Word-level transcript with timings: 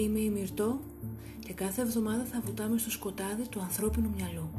Είμαι 0.00 0.18
η 0.18 0.30
Μυρτώ 0.30 0.80
και 1.38 1.52
κάθε 1.52 1.82
εβδομάδα 1.82 2.24
θα 2.24 2.40
βουτάμε 2.44 2.78
στο 2.78 2.90
σκοτάδι 2.90 3.48
του 3.48 3.60
ανθρώπινου 3.60 4.10
μυαλού. 4.16 4.50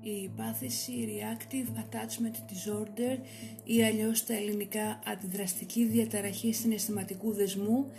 Η 0.00 0.28
πάθηση 0.36 0.92
Reactive 0.92 1.78
Attachment 1.78 2.34
Disorder 2.34 3.18
ή 3.64 3.84
αλλιώς 3.84 4.18
στα 4.18 4.34
ελληνικά 4.34 4.98
αντιδραστική 5.06 5.84
διαταραχή 5.84 6.52
συναισθηματικού 6.52 7.32
δεσμού 7.32 7.90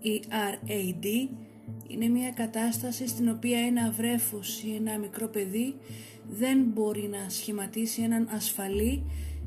η 0.00 0.22
RAD 0.28 1.06
είναι 1.88 2.08
μια 2.08 2.30
κατάσταση 2.30 3.08
στην 3.08 3.28
οποία 3.28 3.58
ένα 3.58 3.90
βρέφος 3.90 4.62
ή 4.62 4.74
ένα 4.74 4.98
μικρό 4.98 5.28
παιδί 5.28 5.74
δεν 6.28 6.58
μπορεί 6.74 7.08
να 7.12 7.28
σχηματίσει 7.28 8.02
έναν 8.02 8.28
ασφαλή, 8.30 9.02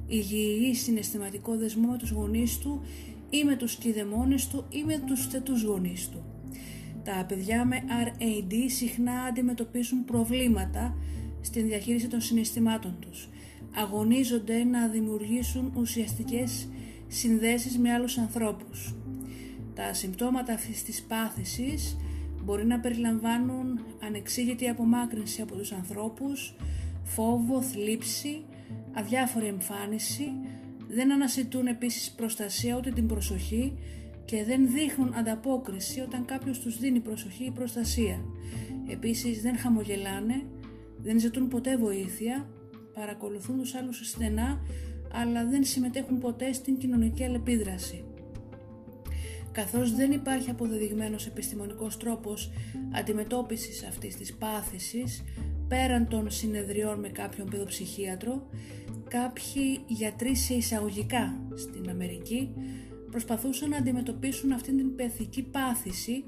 υγιή 0.08 0.73
συναισθηματικό 0.73 1.58
δεσμό 1.58 1.88
με 1.91 1.97
τους 1.97 2.11
γονείς 2.11 2.58
του 2.58 2.81
ή 3.30 3.44
με 3.44 3.55
τους 3.55 3.75
κηδεμόνες 3.75 4.47
του 4.47 4.66
ή 4.69 4.83
με 4.83 5.03
τους 5.05 5.27
θετούς 5.27 5.63
γονείς 5.63 6.09
του. 6.09 6.23
Τα 7.03 7.25
παιδιά 7.27 7.66
με 7.66 7.83
RAD 7.88 8.53
συχνά 8.67 9.21
αντιμετωπίζουν 9.21 10.05
προβλήματα 10.05 10.95
στην 11.41 11.67
διαχείριση 11.67 12.08
των 12.08 12.21
συναισθημάτων 12.21 12.95
τους. 12.99 13.30
Αγωνίζονται 13.75 14.64
να 14.64 14.88
δημιουργήσουν 14.88 15.73
ουσιαστικές 15.75 16.67
συνδέσεις 17.08 17.77
με 17.77 17.93
άλλους 17.93 18.17
ανθρώπους. 18.17 18.95
Τα 19.73 19.93
συμπτώματα 19.93 20.53
αυτής 20.53 20.83
της 20.83 21.02
πάθησης 21.02 21.97
μπορεί 22.50 22.66
να 22.66 22.80
περιλαμβάνουν 22.80 23.80
ανεξήγητη 24.03 24.69
απομάκρυνση 24.69 25.42
από 25.42 25.55
τους 25.55 25.72
ανθρώπους, 25.72 26.55
φόβο, 27.03 27.61
θλίψη, 27.61 28.45
αδιάφορη 28.94 29.45
εμφάνιση, 29.45 30.31
δεν 30.88 31.11
ανασυτούν 31.11 31.67
επίσης 31.67 32.11
προστασία 32.11 32.77
ούτε 32.77 32.92
την 32.92 33.08
προσοχή 33.08 33.77
και 34.25 34.44
δεν 34.44 34.67
δείχνουν 34.72 35.14
ανταπόκριση 35.14 36.00
όταν 36.00 36.25
κάποιος 36.25 36.59
τους 36.59 36.80
δίνει 36.80 37.00
προσοχή 37.00 37.44
ή 37.44 37.52
προστασία. 37.52 38.22
Επίσης 38.88 39.42
δεν 39.42 39.58
χαμογελάνε, 39.58 40.44
δεν 40.97 41.20
ζητούν 41.20 41.47
ποτέ 41.47 41.77
βοήθεια, 41.77 42.50
παρακολουθούν 42.94 43.58
τους 43.58 43.75
άλλους 43.75 44.09
στενά 44.09 44.61
αλλά 45.14 45.45
δεν 45.45 45.64
συμμετέχουν 45.64 46.17
ποτέ 46.20 46.53
στην 46.53 46.77
κοινωνική 46.77 47.23
αλληλεπίδραση 47.23 48.03
καθώς 49.52 49.95
δεν 49.95 50.11
υπάρχει 50.11 50.50
αποδεδειγμένος 50.50 51.25
επιστημονικός 51.25 51.97
τρόπος 51.97 52.52
αντιμετώπισης 52.92 53.83
αυτής 53.83 54.16
της 54.16 54.33
πάθησης 54.33 55.23
πέραν 55.67 56.08
των 56.08 56.31
συνεδριών 56.31 57.00
με 57.00 57.09
κάποιον 57.09 57.50
παιδοψυχίατρο, 57.50 58.50
κάποιοι 59.08 59.80
γιατροί 59.88 60.36
σε 60.36 60.53
εισαγωγικά 60.53 61.42
στην 61.55 61.89
Αμερική 61.89 62.54
προσπαθούσαν 63.11 63.70
να 63.70 63.77
αντιμετωπίσουν 63.77 64.52
αυτήν 64.52 64.77
την 64.77 64.95
πεθική 64.95 65.43
πάθηση 65.43 66.23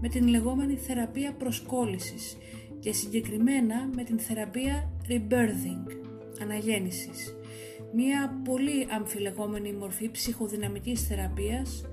με 0.00 0.08
την 0.08 0.28
λεγόμενη 0.28 0.76
θεραπεία 0.76 1.32
προσκόλλησης 1.32 2.36
και 2.80 2.92
συγκεκριμένα 2.92 3.88
με 3.94 4.04
την 4.04 4.18
θεραπεία 4.18 4.92
rebirthing, 5.08 5.92
αναγέννησης. 6.42 7.34
Μία 7.94 8.40
πολύ 8.44 8.86
αμφιλεγόμενη 8.90 9.72
μορφή 9.72 10.10
ψυχοδυναμικής 10.10 11.02
θεραπείας 11.06 11.84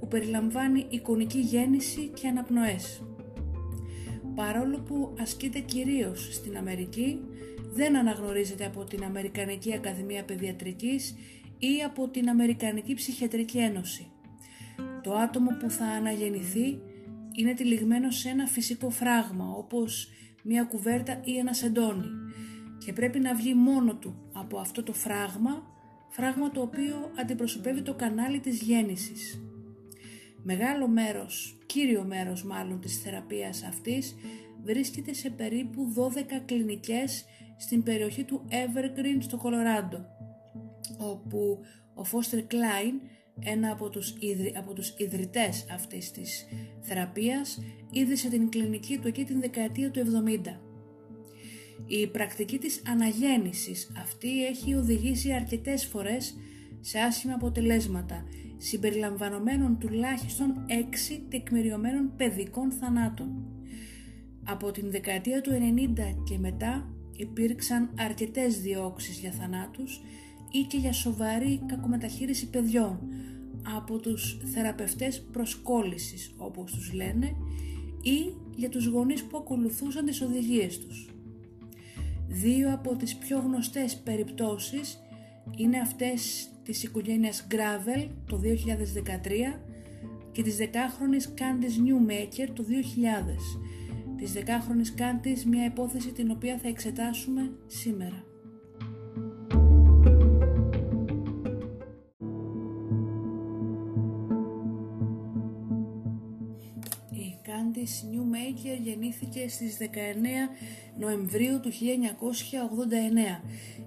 που 0.00 0.08
περιλαμβάνει 0.08 0.86
εικονική 0.88 1.38
γέννηση 1.38 2.10
και 2.14 2.28
αναπνοές. 2.28 3.02
Παρόλο 4.34 4.78
που 4.78 5.14
ασκείται 5.20 5.58
κυρίως 5.58 6.34
στην 6.34 6.56
Αμερική, 6.56 7.20
δεν 7.72 7.96
αναγνωρίζεται 7.96 8.64
από 8.66 8.84
την 8.84 9.04
Αμερικανική 9.04 9.74
Ακαδημία 9.74 10.24
Παιδιατρικής 10.24 11.14
ή 11.58 11.82
από 11.86 12.08
την 12.08 12.28
Αμερικανική 12.28 12.94
Ψυχιατρική 12.94 13.58
Ένωση. 13.58 14.10
Το 15.02 15.14
άτομο 15.14 15.50
που 15.60 15.70
θα 15.70 15.84
αναγεννηθεί 15.84 16.80
είναι 17.32 17.54
τυλιγμένο 17.54 18.10
σε 18.10 18.28
ένα 18.28 18.46
φυσικό 18.46 18.90
φράγμα 18.90 19.50
όπως 19.56 20.08
μια 20.42 20.64
κουβέρτα 20.64 21.20
ή 21.24 21.38
ένα 21.38 21.52
σεντόνι 21.52 22.06
και 22.84 22.92
πρέπει 22.92 23.18
να 23.18 23.34
βγει 23.34 23.54
μόνο 23.54 23.94
του 23.94 24.30
από 24.32 24.58
αυτό 24.58 24.82
το 24.82 24.92
φράγμα, 24.92 25.62
φράγμα 26.08 26.50
το 26.50 26.60
οποίο 26.60 27.10
αντιπροσωπεύει 27.20 27.82
το 27.82 27.94
κανάλι 27.94 28.40
της 28.40 28.62
γέννησης. 28.62 29.42
Μεγάλο 30.44 30.88
μέρος, 30.88 31.58
κύριο 31.66 32.04
μέρος 32.04 32.44
μάλλον 32.44 32.80
της 32.80 33.00
θεραπείας 33.00 33.62
αυτής 33.62 34.14
βρίσκεται 34.62 35.12
σε 35.12 35.30
περίπου 35.30 35.92
12 35.94 36.42
κλινικές 36.44 37.24
στην 37.58 37.82
περιοχή 37.82 38.24
του 38.24 38.44
Evergreen 38.48 39.18
στο 39.18 39.36
Κολοράντο 39.36 40.06
όπου 40.98 41.58
ο 41.94 42.04
Φώστερ 42.04 42.46
Κλάιν, 42.46 43.00
ένα 43.40 43.70
από 43.72 43.88
τους, 43.88 44.16
ιδρυ, 44.18 44.54
από 44.56 44.72
τους 44.72 44.94
ιδρυτές 44.96 45.66
αυτής 45.72 46.10
της 46.10 46.46
θεραπείας, 46.80 47.58
ίδρυσε 47.90 48.28
την 48.28 48.48
κλινική 48.48 48.98
του 48.98 49.08
εκεί 49.08 49.24
την 49.24 49.40
δεκαετία 49.40 49.90
του 49.90 50.00
70. 50.00 50.60
Η 51.86 52.06
πρακτική 52.06 52.58
της 52.58 52.82
αναγέννησης 52.86 53.92
αυτή 54.02 54.46
έχει 54.46 54.74
οδηγήσει 54.74 55.32
αρκετές 55.32 55.86
φορές 55.86 56.36
σε 56.80 56.98
άσχημα 56.98 57.34
αποτελέσματα 57.34 58.24
συμπεριλαμβανομένων 58.62 59.78
τουλάχιστον 59.78 60.54
6 61.10 61.20
τεκμηριωμένων 61.28 62.12
παιδικών 62.16 62.70
θανάτων. 62.70 63.46
Από 64.44 64.70
την 64.70 64.90
δεκαετία 64.90 65.40
του 65.40 65.50
90 65.50 66.22
και 66.24 66.38
μετά 66.38 66.94
υπήρξαν 67.16 67.90
αρκετές 67.98 68.60
διώξεις 68.60 69.18
για 69.18 69.30
θανάτους 69.30 70.00
ή 70.50 70.60
και 70.68 70.76
για 70.76 70.92
σοβαρή 70.92 71.60
κακομεταχείριση 71.66 72.50
παιδιών 72.50 72.98
από 73.76 73.98
τους 73.98 74.38
θεραπευτές 74.44 75.22
προσκόλλησης 75.32 76.34
όπως 76.36 76.72
τους 76.72 76.92
λένε 76.92 77.36
ή 78.02 78.34
για 78.56 78.68
τους 78.68 78.86
γονείς 78.86 79.24
που 79.24 79.36
ακολουθούσαν 79.36 80.04
τις 80.04 80.20
οδηγίες 80.20 80.78
τους. 80.78 81.08
Δύο 82.28 82.72
από 82.72 82.96
τις 82.96 83.16
πιο 83.16 83.38
γνωστές 83.38 83.96
περιπτώσεις 83.96 85.01
είναι 85.56 85.78
αυτές 85.78 86.48
της 86.62 86.82
οικογένειας 86.82 87.46
Gravel 87.50 88.08
το 88.26 88.40
2013 88.42 89.60
και 90.32 90.42
της 90.42 90.56
δεκάχρονης 90.56 91.34
Candice 91.38 91.78
Newmaker 91.86 92.48
το 92.54 92.64
2000. 92.64 93.68
Της 94.16 94.32
δεκάχρονης 94.32 94.94
Candice 94.98 95.42
μια 95.46 95.64
υπόθεση 95.64 96.12
την 96.12 96.30
οποία 96.30 96.58
θα 96.58 96.68
εξετάσουμε 96.68 97.52
σήμερα. 97.66 98.24
Η 107.10 107.38
Candice 107.46 108.04
Newmaker 108.12 108.80
γεννήθηκε 108.82 109.48
στις 109.48 109.76
19 109.76 109.84
Νοεμβρίου 110.98 111.60
του 111.60 111.70
1989 111.70 111.74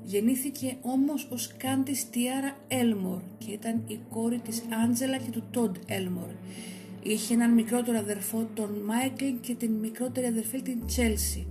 Γεννήθηκε 0.08 0.78
όμως 0.82 1.28
ως 1.32 1.54
Κάντις 1.58 2.10
Τιάρα 2.10 2.58
Έλμορ 2.68 3.22
και 3.38 3.52
ήταν 3.52 3.84
η 3.88 4.00
κόρη 4.10 4.40
της 4.40 4.64
Άντζελα 4.84 5.18
και 5.18 5.32
του 5.32 5.44
Τόντ 5.52 5.76
Έλμορ. 5.86 6.30
Είχε 7.04 7.34
έναν 7.34 7.54
μικρότερο 7.54 7.98
αδερφό 7.98 8.48
τον 8.54 8.70
Μάικλ 8.86 9.26
και 9.42 9.56
την 9.56 9.72
μικρότερη 9.72 10.26
αδερφή 10.26 10.62
την 10.62 10.86
Τσέλσι. 10.86 11.48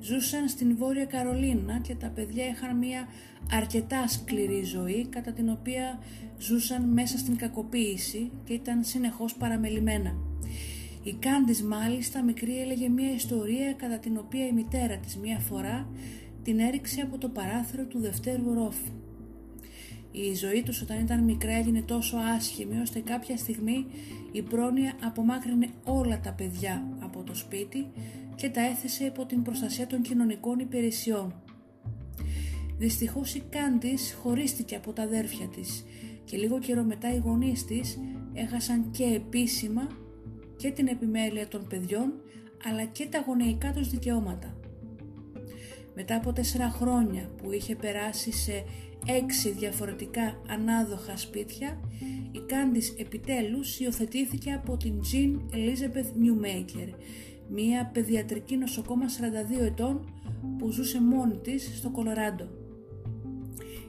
Ζούσαν 0.00 0.48
στην 0.48 0.76
Βόρεια 0.76 1.04
Καρολίνα 1.04 1.78
και 1.78 1.94
τα 1.94 2.08
παιδιά 2.08 2.46
είχαν 2.46 2.76
μια 2.76 3.08
αρκετά 3.52 4.08
σκληρή 4.08 4.62
ζωή 4.62 5.06
κατά 5.10 5.32
την 5.32 5.48
οποία 5.48 5.98
ζούσαν 6.38 6.82
μέσα 6.82 7.18
στην 7.18 7.36
κακοποίηση 7.36 8.30
και 8.44 8.52
ήταν 8.52 8.84
συνεχώς 8.84 9.34
παραμελημένα. 9.34 10.16
Η 11.02 11.12
Κάντις 11.12 11.62
μάλιστα 11.62 12.22
μικρή 12.22 12.60
έλεγε 12.60 12.88
μια 12.88 13.12
ιστορία 13.12 13.72
κατά 13.72 13.98
την 13.98 14.18
οποία 14.18 14.46
η 14.46 14.52
μητέρα 14.52 14.96
της 14.96 15.16
μια 15.16 15.38
φορά 15.38 15.88
την 16.46 16.58
έριξε 16.58 17.00
από 17.00 17.18
το 17.18 17.28
παράθυρο 17.28 17.84
του 17.84 18.00
δευτέρου 18.00 18.54
ρόφου. 18.54 18.92
Η 20.10 20.34
ζωή 20.34 20.62
τους 20.62 20.80
όταν 20.82 21.00
ήταν 21.00 21.24
μικρά 21.24 21.52
έγινε 21.52 21.82
τόσο 21.82 22.16
άσχημη 22.16 22.80
ώστε 22.80 23.00
κάποια 23.00 23.36
στιγμή 23.36 23.86
η 24.32 24.42
πρόνοια 24.42 24.92
απομάκρυνε 25.04 25.68
όλα 25.84 26.20
τα 26.20 26.32
παιδιά 26.32 26.86
από 27.00 27.22
το 27.22 27.34
σπίτι 27.34 27.86
και 28.34 28.48
τα 28.48 28.60
έθεσε 28.60 29.04
υπό 29.04 29.26
την 29.26 29.42
προστασία 29.42 29.86
των 29.86 30.02
κοινωνικών 30.02 30.58
υπηρεσιών. 30.58 31.34
Δυστυχώς 32.78 33.34
η 33.34 33.42
Κάντις 33.50 34.16
χωρίστηκε 34.22 34.76
από 34.76 34.92
τα 34.92 35.02
αδέρφια 35.02 35.46
της 35.46 35.84
και 36.24 36.36
λίγο 36.36 36.58
καιρό 36.58 36.82
μετά 36.82 37.14
οι 37.14 37.18
γονείς 37.18 37.64
της 37.64 37.98
έχασαν 38.32 38.90
και 38.90 39.04
επίσημα 39.04 39.86
και 40.56 40.70
την 40.70 40.86
επιμέλεια 40.86 41.48
των 41.48 41.66
παιδιών 41.68 42.12
αλλά 42.68 42.84
και 42.84 43.06
τα 43.06 43.24
γονεϊκά 43.26 43.72
τους 43.72 43.90
δικαιώματα. 43.90 44.65
Μετά 45.98 46.16
από 46.16 46.32
τέσσερα 46.32 46.70
χρόνια 46.70 47.30
που 47.36 47.52
είχε 47.52 47.76
περάσει 47.76 48.32
σε 48.32 48.64
έξι 49.06 49.50
διαφορετικά 49.50 50.42
ανάδοχα 50.48 51.16
σπίτια, 51.16 51.80
η 52.32 52.38
Κάντις 52.46 52.94
επιτέλους 52.98 53.80
υιοθετήθηκε 53.80 54.52
από 54.52 54.76
την 54.76 55.00
Jean 55.12 55.54
Elizabeth 55.54 56.10
Newmaker, 56.22 56.88
μία 57.48 57.90
παιδιατρική 57.92 58.56
νοσοκόμα 58.56 59.04
42 59.60 59.64
ετών 59.64 60.14
που 60.58 60.70
ζούσε 60.70 61.00
μόνη 61.00 61.36
της 61.36 61.72
στο 61.76 61.90
Κολοράντο. 61.90 62.48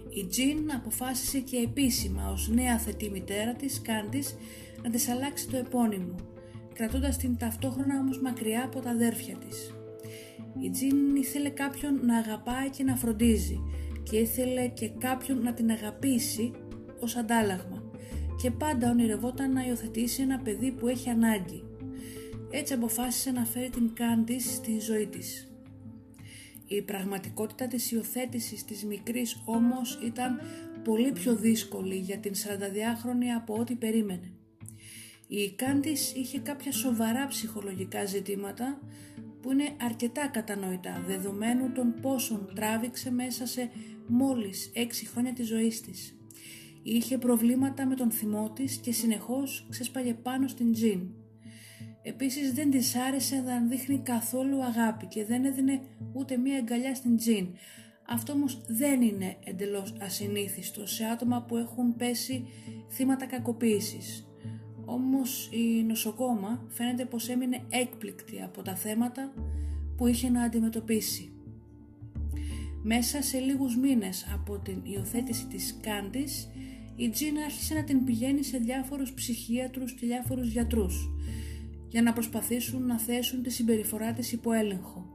Η 0.09 0.25
Τζιν 0.25 0.71
αποφάσισε 0.75 1.39
και 1.39 1.57
επίσημα 1.57 2.31
ως 2.31 2.50
νέα 2.50 2.77
θετή 2.77 3.09
μητέρα 3.09 3.54
της 3.54 3.81
Κάντις 3.81 4.36
να 4.83 4.89
της 4.89 5.09
αλλάξει 5.09 5.48
το 5.48 5.57
επώνυμο, 5.57 6.15
κρατώντας 6.74 7.18
την 7.18 7.38
ταυτόχρονα 7.38 8.00
όμως 8.00 8.21
μακριά 8.21 8.63
από 8.63 8.80
τα 8.80 8.89
αδέρφια 8.89 9.36
της. 9.36 9.77
Η 10.62 10.69
Τζιν 10.69 11.16
ήθελε 11.16 11.50
κάποιον 11.50 12.00
να 12.06 12.18
αγαπάει 12.18 12.69
και 12.69 12.84
να 12.84 12.95
φροντίζει 12.95 13.60
και 14.04 14.18
ήθελε 14.18 14.68
και 14.68 14.89
κάποιον 14.89 15.42
να 15.42 15.54
την 15.54 15.72
αγαπήσει 15.72 16.51
ως 17.00 17.16
αντάλλαγμα 17.16 17.84
και 18.42 18.51
πάντα 18.51 18.89
ονειρευόταν 18.89 19.51
να 19.51 19.66
υιοθετήσει 19.66 20.22
ένα 20.22 20.39
παιδί 20.39 20.72
που 20.72 20.88
έχει 20.88 21.10
ανάγκη. 21.10 21.63
Έτσι 22.51 22.74
αποφάσισε 22.74 23.31
να 23.31 23.45
φέρει 23.45 23.69
την 23.69 23.94
Κάντις 23.94 24.54
στη 24.54 24.80
ζωή 24.80 25.07
της. 25.07 25.51
Η 26.68 26.81
πραγματικότητα 26.81 27.68
της 27.68 27.92
υιοθέτησης 27.92 28.66
της 28.66 28.86
μικρής 28.86 29.42
όμως 29.45 30.00
ήταν 30.06 30.40
πολύ 30.83 31.12
πιο 31.12 31.36
δύσκολη 31.36 31.95
για 31.95 32.18
την 32.18 32.33
42χρονη 32.33 33.25
από 33.38 33.54
ό,τι 33.54 33.75
περίμενε. 33.75 34.31
Η 35.28 35.51
Κάντις 35.51 36.13
είχε 36.16 36.40
κάποια 36.40 36.72
σοβαρά 36.72 37.28
ψυχολογικά 37.28 38.06
ζητήματα 38.06 38.80
που 39.48 39.54
είναι 39.54 39.76
αρκετά 39.82 40.28
κατανοητά 40.28 41.04
δεδομένου 41.08 41.72
των 41.72 41.94
πόσων 42.02 42.52
τράβηξε 42.56 43.12
μέσα 43.12 43.46
σε 43.46 43.70
μόλις 44.08 44.72
6 44.76 44.80
χρόνια 45.12 45.34
της 45.34 45.48
ζωής 45.48 45.82
της. 45.82 46.18
Είχε 46.84 47.18
προβλήματα 47.18 47.86
με 47.86 47.96
τον 47.96 48.12
θυμό 48.12 48.52
της 48.56 48.78
και 48.78 48.92
συνεχώς 48.92 49.68
ξέσπαγε 49.70 50.14
πάνω 50.14 50.48
στην 50.48 50.72
τζιν. 50.72 51.02
Επίσης 52.02 52.54
δεν 52.54 52.72
της 52.72 52.96
άρεσε 52.96 53.36
να 53.36 53.60
δείχνει 53.62 54.00
καθόλου 54.00 54.64
αγάπη 54.64 55.06
και 55.06 55.26
δεν 55.26 55.46
έδινε 55.46 55.82
ούτε 56.14 56.38
μία 56.38 56.58
αγκαλιά 56.58 56.96
στην 56.96 57.18
τζιν. 57.18 57.48
Αυτό 58.08 58.34
όμως 58.34 58.62
δεν 58.68 59.02
είναι 59.02 59.38
εντελώς 59.44 59.96
ασυνήθιστο 60.02 60.88
σε 60.88 61.04
άτομα 61.06 61.44
που 61.44 61.58
έχουν 61.58 61.96
πέσει 61.96 62.46
θύματα 62.90 63.26
κακοποίησης. 63.26 64.27
Όμως 64.89 65.50
η 65.51 65.84
νοσοκόμα 65.84 66.66
φαίνεται 66.68 67.06
πως 67.06 67.30
έμεινε 67.30 67.63
έκπληκτη 67.69 68.42
από 68.42 68.62
τα 68.62 68.75
θέματα 68.75 69.34
που 69.98 70.07
είχε 70.07 70.30
να 70.30 70.42
αντιμετωπίσει. 70.42 71.31
Μέσα 72.84 73.22
σε 73.22 73.39
λίγους 73.39 73.78
μήνες 73.78 74.28
από 74.34 74.57
την 74.60 74.81
υιοθέτηση 74.84 75.45
της 75.45 75.78
Κάντης, 75.81 76.50
η 76.95 77.10
Τζίνα 77.10 77.44
άρχισε 77.44 77.74
να 77.74 77.84
την 77.84 78.04
πηγαίνει 78.04 78.44
σε 78.44 78.57
διάφορους 78.57 79.13
ψυχίατρους 79.13 79.94
και 79.94 80.06
διάφορους 80.06 80.51
γιατρούς 80.51 81.10
για 81.90 82.01
να 82.01 82.13
προσπαθήσουν 82.13 82.86
να 82.86 83.00
θέσουν 83.00 83.44
τη 83.44 83.50
συμπεριφορά 83.50 84.13
της 84.13 84.31
υπό 84.31 84.51
έλεγχο. 84.51 85.06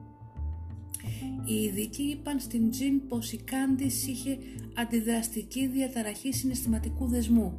Οι 1.45 1.55
ειδικοί 1.55 2.03
είπαν 2.03 2.41
στην 2.41 2.71
Τζιν 2.71 3.07
πως 3.09 3.33
η 3.33 3.37
Κάντης 3.37 4.07
είχε 4.07 4.39
αντιδραστική 4.75 5.67
διαταραχή 5.67 6.33
συναισθηματικού 6.33 7.07
δεσμού, 7.07 7.59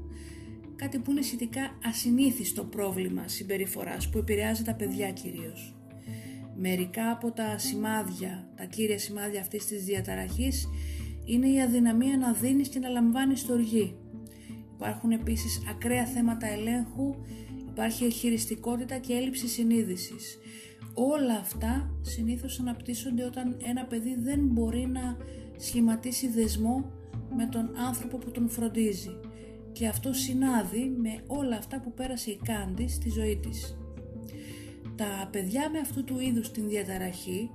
κάτι 0.75 1.00
που 1.00 1.12
είναι 1.12 1.22
σχετικά 1.22 1.78
ασυνήθιστο 1.86 2.64
πρόβλημα 2.64 3.28
συμπεριφοράς 3.28 4.10
που 4.10 4.18
επηρεάζει 4.18 4.64
τα 4.64 4.74
παιδιά 4.74 5.12
κυρίως. 5.12 5.75
Μερικά 6.56 7.12
από 7.12 7.31
τα 7.31 7.58
σημάδια, 7.58 8.48
τα 8.56 8.64
κύρια 8.64 9.00
σημάδια 9.00 9.42
αυτής 9.42 9.66
της 9.66 9.84
διαταραχής 9.84 10.68
είναι 11.25 11.48
η 11.50 11.62
αδυναμία 11.62 12.18
να 12.18 12.34
δίνεις 12.34 12.68
και 12.68 12.80
να 12.80 12.90
λαμβάνεις 12.90 13.40
στοργή. 13.40 13.96
Υπάρχουν 14.75 15.12
επίσης 15.12 15.62
ακραία 15.70 16.06
θέματα 16.06 16.48
ελέγχου 16.48 17.16
υπάρχει 17.74 18.12
χειριστικότητα 18.12 18.98
και 18.98 19.14
έλλειψη 19.14 19.48
συνείδησης. 19.48 20.38
Όλα 20.94 21.34
αυτά 21.34 21.90
συνήθως 22.02 22.60
αναπτύσσονται 22.60 23.26
όταν 23.26 23.58
ένα 23.64 23.86
παιδί 23.86 24.16
δεν 24.19 24.40
μπορεί 24.40 24.88
να 24.88 25.18
σχηματίσει 25.58 26.28
δεσμό 26.28 26.92
με 27.36 27.46
τον 27.46 27.69
άνθρωπο 27.88 28.18
που 28.18 28.31
τον 28.31 28.50
φροντίζει 28.50 29.19
και 29.74 29.88
αυτό 29.88 30.14
συνάδει 30.14 30.96
με 31.02 31.24
όλα 31.28 31.56
αυτά 31.56 31.80
που 31.80 31.94
πέρασε 31.94 32.31
η 32.31 32.40
Κάντι 32.44 32.88
στη 32.88 33.10
ζωή 33.10 33.38
της. 33.38 33.78
Τα 34.96 35.30
παιδιά 35.31 35.70
με 35.70 35.80
αυτού 35.80 36.04
του 36.04 36.20
είδους 36.20 36.52
την 36.52 36.68
διαταραχή 36.68 37.50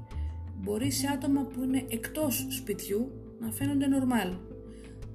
μπορεί 0.57 0.91
σε 0.91 1.07
άτομα 1.07 1.43
που 1.43 1.63
είναι 1.63 1.85
εκτός 1.89 2.47
σπιτιού 2.49 3.13
να 3.41 3.51
φαίνονται 3.51 3.87
νορμάλ. 3.87 4.33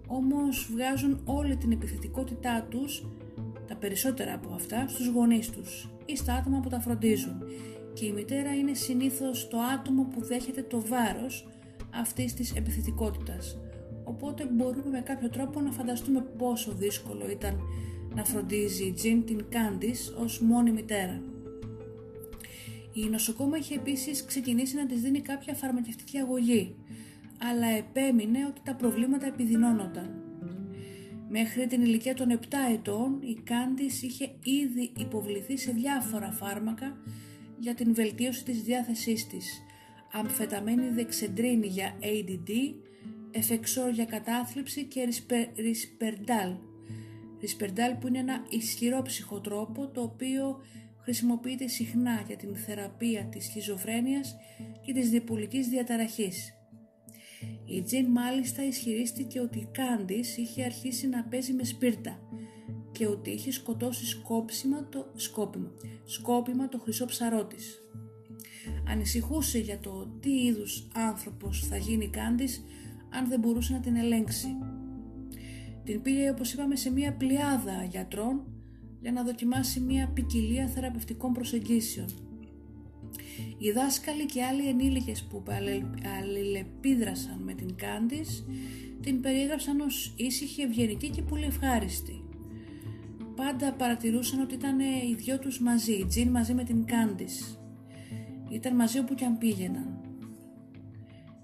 Όμως 0.08 0.70
βγάζουν 0.72 1.22
όλη 1.26 1.58
την 1.58 1.72
επιθετικότητά 1.72 2.68
τους 2.70 3.06
τα 3.68 3.76
περισσότερα 3.76 4.34
από 4.34 4.54
αυτά 4.54 4.88
στους 4.88 5.08
γονείς 5.08 5.50
τους 5.50 5.90
ή 6.06 6.18
στα 6.18 6.34
άτομα 6.34 6.60
που 6.60 6.70
τα 6.70 6.80
φροντίζουν 6.80 7.44
και 7.94 8.06
η 8.06 8.12
μητέρα 8.12 8.56
είναι 8.56 8.74
συνήθως 8.74 9.48
το 9.48 9.58
άτομο 9.60 10.04
που 10.04 10.26
δέχεται 10.26 10.62
το 10.62 10.82
βάρος 10.82 11.48
αυτής 11.94 12.34
της 12.34 12.56
επιθετικότητας. 12.56 13.58
Οπότε 14.04 14.46
μπορούμε 14.46 14.90
με 14.90 15.02
κάποιο 15.02 15.30
τρόπο 15.30 15.62
να 15.62 15.72
φανταστούμε 15.72 16.22
πόσο 16.38 16.72
δύσκολο 16.72 17.30
ήταν 17.30 17.60
να 18.16 18.24
φροντίζει 18.26 18.84
η 18.84 18.92
Τζιν 18.92 19.26
την 19.26 19.46
Κάντις 19.50 20.14
ως 20.18 20.40
μόνη 20.40 20.72
μητέρα. 20.72 21.22
Η 22.94 23.06
νοσοκόμα 23.10 23.58
είχε 23.58 23.76
επίσης 23.76 24.26
ξεκινήσει 24.26 24.76
να 24.76 24.86
της 24.86 25.02
δίνει 25.02 25.22
κάποια 25.22 25.54
φαρμακευτική 25.54 26.18
αγωγή, 26.18 26.76
αλλά 27.52 27.68
επέμεινε 27.68 28.46
ότι 28.46 28.62
τα 28.64 28.76
προβλήματα 28.76 29.26
επιδεινώνονταν 29.26 30.24
Μέχρι 31.36 31.68
την 31.68 31.82
ηλικία 31.82 32.14
των 32.14 32.40
7 32.40 32.46
ετών 32.74 33.22
η 33.22 33.38
Κάντις 33.44 34.02
είχε 34.02 34.32
ήδη 34.44 34.92
υποβληθεί 34.98 35.58
σε 35.58 35.72
διάφορα 35.72 36.32
φάρμακα 36.32 36.98
για 37.60 37.74
την 37.74 37.94
βελτίωση 37.94 38.44
της 38.44 38.62
διάθεσής 38.62 39.28
της. 39.28 39.62
Αμφεταμένη 40.12 40.90
δεξεντρίνη 40.90 41.68
για 41.68 41.98
ADD, 42.02 42.50
εφεξόρ 43.34 43.90
για 43.90 44.06
κατάθλιψη 44.06 44.84
και 44.84 45.10
ρισπερντάλ. 45.56 46.54
Ρισπερντάλ 47.40 47.94
που 47.94 48.08
είναι 48.08 48.20
ένα 48.20 48.46
ισχυρό 48.50 49.02
ψυχοτρόπο 49.02 49.88
το 49.88 50.02
οποίο 50.02 50.62
χρησιμοποιείται 51.04 51.68
συχνά 51.68 52.24
για 52.28 52.36
την 52.36 52.56
θεραπεία 52.56 53.24
της 53.26 53.46
σχιζοφρένειας 53.46 54.36
και 54.86 54.94
της 54.94 55.10
διπολικής 55.10 55.68
διαταραχής. 55.68 56.54
Η 57.66 57.82
Τζιν 57.82 58.06
μάλιστα 58.06 58.66
ισχυρίστηκε 58.66 59.40
ότι 59.40 59.60
η 59.60 59.68
Κάντις 59.72 60.38
είχε 60.38 60.64
αρχίσει 60.64 61.08
να 61.08 61.24
παίζει 61.24 61.54
με 61.54 61.64
σπίρτα 61.64 62.20
και 62.92 63.08
ότι 63.08 63.30
είχε 63.30 63.52
σκοτώσει 63.52 64.06
σκόψιμα 64.06 64.88
το, 64.90 65.12
σκόπιμα, 65.16 65.72
σκόπιμα 66.06 66.70
το 66.70 66.80
χρυσό 66.80 67.06
ψαρό 67.06 67.46
της. 67.46 67.78
Ανησυχούσε 68.88 69.60
για 69.60 69.80
το 69.80 70.18
τι 70.20 70.44
είδους 70.44 70.88
άνθρωπος 70.94 71.68
θα 71.68 71.78
γίνει 71.78 72.04
η 72.04 72.10
Κάντις 72.10 72.64
αν 73.14 73.28
δεν 73.30 73.40
μπορούσε 73.40 73.74
να 73.74 73.80
την 73.80 73.96
ελέγξει. 73.96 74.48
Την 75.84 76.02
πήγε 76.02 76.30
όπως 76.30 76.54
είπαμε 76.54 76.76
σε 76.76 76.92
μια 76.92 77.14
πλειάδα 77.14 77.84
γιατρών 77.90 78.44
για 79.02 79.12
να 79.12 79.24
δοκιμάσει 79.24 79.80
μια 79.80 80.12
ποικιλία 80.14 80.68
θεραπευτικών 80.68 81.34
προσεγγίσεων. 81.34 82.08
Οι 83.58 83.72
δάσκαλοι 83.72 84.26
και 84.26 84.44
άλλοι 84.44 84.68
ενήλικες 84.68 85.24
που 85.24 85.44
αλληλεπίδρασαν 86.20 87.42
με 87.44 87.54
την 87.54 87.76
Κάντις 87.76 88.46
την 89.02 89.22
περιέγραψαν 89.22 89.80
ως 89.80 90.14
ήσυχη, 90.18 90.62
ευγενική 90.62 91.10
και 91.10 91.22
πολύ 91.22 91.46
ευχάριστη. 91.46 92.24
Πάντα 93.36 93.74
παρατηρούσαν 93.74 94.42
ότι 94.42 94.54
ήταν 94.54 94.80
οι 94.80 95.16
δυο 95.16 95.40
τους 95.40 95.60
μαζί, 95.60 95.94
η 95.94 96.06
Τζιν 96.06 96.30
μαζί 96.30 96.54
με 96.54 96.64
την 96.64 96.86
Κάντις. 96.86 97.60
Ήταν 98.50 98.76
μαζί 98.76 99.00
όπου 99.00 99.14
και 99.14 99.26
αν 99.26 99.38
πήγαιναν. 99.38 100.03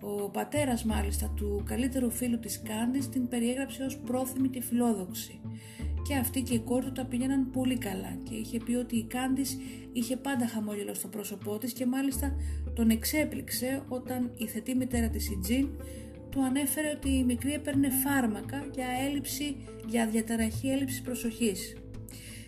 Ο 0.02 0.30
πατέρας 0.30 0.84
μάλιστα 0.84 1.34
του 1.36 1.64
καλύτερου 1.66 2.12
φίλου 2.12 2.40
της 2.40 2.62
Κάντις 2.62 3.10
την 3.10 3.28
περιέγραψε 3.28 3.84
ως 3.84 3.98
πρόθυμη 3.98 4.48
και 4.48 4.62
φιλόδοξη 4.62 5.42
και 6.10 6.16
αυτή 6.16 6.42
και 6.42 6.54
η 6.54 6.60
κόρη 6.60 6.86
του 6.86 6.92
τα 6.92 7.06
πήγαιναν 7.06 7.50
πολύ 7.52 7.78
καλά 7.78 8.18
και 8.24 8.36
είχε 8.36 8.60
πει 8.60 8.76
ότι 8.76 8.96
η 8.96 9.04
Κάντις 9.04 9.58
είχε 9.94 10.18
πάντα 10.18 10.48
χαμόγελο 10.48 10.94
στο 10.94 11.08
πρόσωπό 11.08 11.58
της 11.58 11.74
και 11.74 11.86
μάλιστα 11.86 12.36
τον 12.74 12.90
εξέπληξε 12.90 13.84
όταν 13.88 14.32
η 14.38 14.48
θετή 14.48 14.76
μητέρα 14.76 15.10
της 15.10 15.30
η 15.30 15.40
Τζιν 15.42 15.70
του 16.30 16.44
ανέφερε 16.44 16.90
ότι 16.96 17.10
η 17.10 17.24
μικρή 17.24 17.54
έπαιρνε 17.54 17.90
φάρμακα 17.90 18.66
για 18.74 18.88
έλλειψη, 19.08 19.56
για 19.88 20.08
διαταραχή 20.08 20.68
έλλειψης 20.68 21.02
προσοχής. 21.02 21.76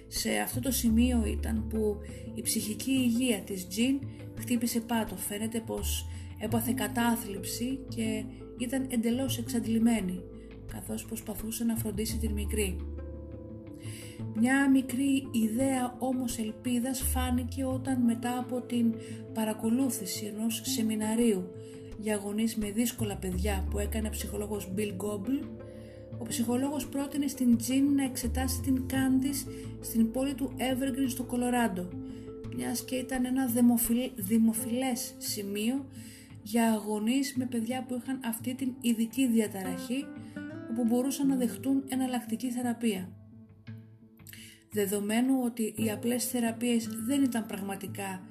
Σε 0.08 0.38
αυτό 0.38 0.60
το 0.60 0.72
σημείο 0.72 1.24
ήταν 1.25 1.67
που 1.70 1.98
η 2.36 2.41
ψυχική 2.41 2.91
υγεία 2.91 3.39
της 3.39 3.67
Τζιν 3.67 4.00
χτύπησε 4.39 4.79
πάτο. 4.79 5.15
Φαίνεται 5.15 5.60
πως 5.60 6.08
έπαθε 6.41 6.74
κατάθλιψη 6.75 7.79
και 7.95 8.24
ήταν 8.57 8.86
εντελώς 8.89 9.38
εξαντλημένη 9.38 10.24
καθώς 10.74 11.05
προσπαθούσε 11.05 11.63
να 11.63 11.75
φροντίσει 11.75 12.17
την 12.17 12.31
μικρή. 12.31 12.77
Μια 14.36 14.69
μικρή 14.69 15.27
ιδέα 15.31 15.95
όμως 16.00 16.38
ελπίδας 16.38 17.01
φάνηκε 17.01 17.63
όταν 17.65 18.01
μετά 18.01 18.38
από 18.39 18.62
την 18.62 18.95
παρακολούθηση 19.33 20.25
ενός 20.25 20.62
σεμιναρίου 20.63 21.51
για 21.98 22.15
γονείς 22.15 22.55
με 22.55 22.71
δύσκολα 22.71 23.15
παιδιά 23.15 23.67
που 23.69 23.79
έκανε 23.79 24.07
ο 24.07 24.12
ψυχολόγος 24.12 24.71
Bill 24.77 25.05
Goble, 25.05 25.48
ο 26.17 26.25
ψυχολόγος 26.27 26.88
πρότεινε 26.88 27.27
στην 27.27 27.57
Τζιν 27.57 27.93
να 27.95 28.03
εξετάσει 28.03 28.62
την 28.62 28.88
Κάντις 28.88 29.45
στην 29.81 30.12
πόλη 30.12 30.33
του 30.33 30.51
Evergreen 30.57 31.10
στο 31.10 31.24
Κολοράντο, 31.24 31.88
μιας 32.55 32.83
και 32.83 32.95
ήταν 32.95 33.25
ένα 33.25 33.50
δημοφιλές 34.15 35.13
σημείο 35.17 35.86
για 36.43 36.81
γονείς 36.86 37.36
με 37.36 37.45
παιδιά 37.45 37.83
που 37.83 38.00
είχαν 38.01 38.19
αυτή 38.25 38.55
την 38.55 38.74
ειδική 38.81 39.27
διαταραχή 39.27 40.05
όπου 40.71 40.83
μπορούσαν 40.83 41.27
να 41.27 41.36
δεχτούν 41.36 41.83
εναλλακτική 41.88 42.51
θεραπεία. 42.51 43.10
Δεδομένου 44.71 45.39
ότι 45.43 45.74
οι 45.77 45.91
απλές 45.91 46.25
θεραπείες 46.25 46.88
δεν 46.88 47.24
ήταν 47.24 47.45
πραγματικά 47.45 48.21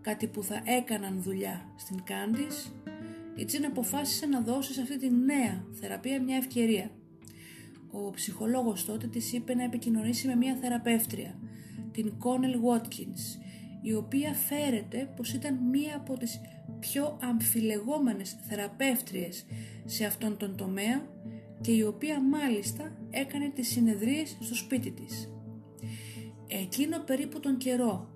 κάτι 0.00 0.26
που 0.26 0.42
θα 0.42 0.62
έκαναν 0.64 1.22
δουλειά 1.22 1.74
στην 1.76 2.02
Κάντις, 2.04 2.72
η 3.36 3.44
Τζιν 3.44 3.64
αποφάσισε 3.64 4.26
να 4.26 4.40
δώσει 4.40 4.72
σε 4.72 4.80
αυτή 4.80 4.98
τη 4.98 5.10
νέα 5.10 5.64
θεραπεία 5.72 6.22
μια 6.22 6.36
ευκαιρία. 6.36 6.90
Ο 7.90 8.10
ψυχολόγος 8.10 8.84
τότε 8.84 9.06
της 9.06 9.32
είπε 9.32 9.54
να 9.54 9.62
επικοινωνήσει 9.62 10.26
με 10.26 10.36
μια 10.36 10.56
θεραπεύτρια, 10.60 11.38
την 11.92 12.18
Κόνελ 12.18 12.54
Watkins, 12.54 13.40
η 13.82 13.94
οποία 13.94 14.34
φέρεται 14.34 15.12
πως 15.16 15.32
ήταν 15.32 15.58
μία 15.70 15.96
από 15.96 16.18
τις 16.18 16.40
πιο 16.80 17.18
αμφιλεγόμενες 17.22 18.36
θεραπεύτριες 18.48 19.46
σε 19.84 20.04
αυτόν 20.04 20.36
τον 20.36 20.56
τομέα 20.56 21.06
και 21.60 21.72
η 21.72 21.82
οποία 21.82 22.22
μάλιστα 22.22 22.96
έκανε 23.10 23.48
τις 23.54 23.68
συνεδρίες 23.68 24.36
στο 24.40 24.54
σπίτι 24.54 24.90
της. 24.90 25.32
Εκείνο 26.48 26.98
περίπου 26.98 27.40
τον 27.40 27.56
καιρό 27.56 28.10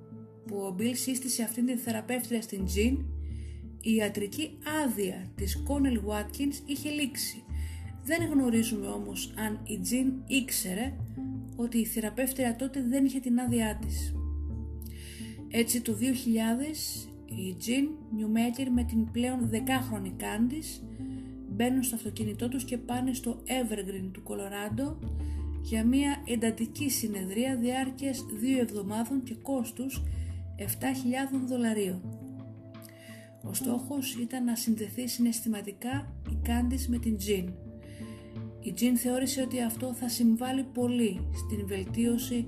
που 0.47 0.57
ο 0.57 0.71
Μπιλ 0.71 0.97
σύστησε 0.97 1.43
αυτήν 1.43 1.67
την 1.67 1.79
θεραπεύτρια 1.79 2.43
στην 2.43 2.65
Τζιν, 2.65 3.05
η 3.81 3.95
ιατρική 3.95 4.59
άδεια 4.85 5.33
της 5.35 5.63
Κόνελ 5.65 6.01
Watkins 6.07 6.55
είχε 6.67 6.91
λήξει. 6.91 7.45
Δεν 8.05 8.29
γνωρίζουμε 8.33 8.87
όμως 8.87 9.35
αν 9.37 9.61
η 9.65 9.79
Τζιν 9.79 10.13
ήξερε 10.27 10.93
ότι 11.57 11.79
η 11.79 11.85
θεραπεύτρια 11.85 12.57
τότε 12.57 12.85
δεν 12.89 13.05
είχε 13.05 13.21
την 13.21 13.41
άδειά 13.41 13.79
της. 13.87 14.15
Έτσι 15.49 15.81
το 15.81 15.97
2000 16.01 17.12
η 17.37 17.55
Τζιν 17.59 17.89
Νιουμέκερ 18.15 18.71
με 18.71 18.85
την 18.85 19.11
πλέον 19.11 19.49
δεκάχρονη 19.49 20.15
Κάντις 20.17 20.83
μπαίνουν 21.49 21.83
στο 21.83 21.95
αυτοκίνητό 21.95 22.49
τους 22.49 22.65
και 22.65 22.79
πάνε 22.79 23.13
στο 23.13 23.43
Evergreen 23.47 24.09
του 24.13 24.23
Κολοράντο 24.23 24.99
για 25.63 25.85
μια 25.85 26.23
εντατική 26.25 26.91
συνεδρία 26.91 27.57
διάρκειας 27.57 28.25
δύο 28.41 28.59
εβδομάδων 28.59 29.23
και 29.23 29.35
κόστους 29.35 30.03
7.000 30.59 30.65
δολαρίων. 31.47 32.03
Ο 33.43 33.55
στόχος 33.55 34.15
ήταν 34.15 34.45
να 34.45 34.57
συνδεθεί 34.57 35.09
συναισθηματικά 35.09 36.15
η 36.31 36.39
Κάντις 36.43 36.89
με 36.89 36.99
την 36.99 37.17
Τζιν. 37.17 37.53
Η 38.61 38.73
Τζιν 38.73 38.97
θεώρησε 38.97 39.43
ότι 39.43 39.63
αυτό 39.63 39.95
θα 39.95 40.09
συμβάλλει 40.09 40.63
πολύ 40.63 41.29
στην 41.33 41.67
βελτίωση 41.67 42.47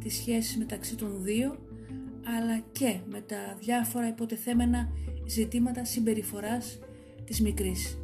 της 0.00 0.14
σχέσης 0.14 0.56
μεταξύ 0.56 0.96
των 0.96 1.22
δύο 1.22 1.65
αλλά 2.26 2.58
και 2.72 2.98
με 3.10 3.20
τα 3.20 3.56
διάφορα 3.58 4.08
υποτεθέμενα 4.08 4.88
ζητήματα 5.26 5.84
συμπεριφοράς 5.84 6.78
της 7.24 7.40
μικρής. 7.40 7.98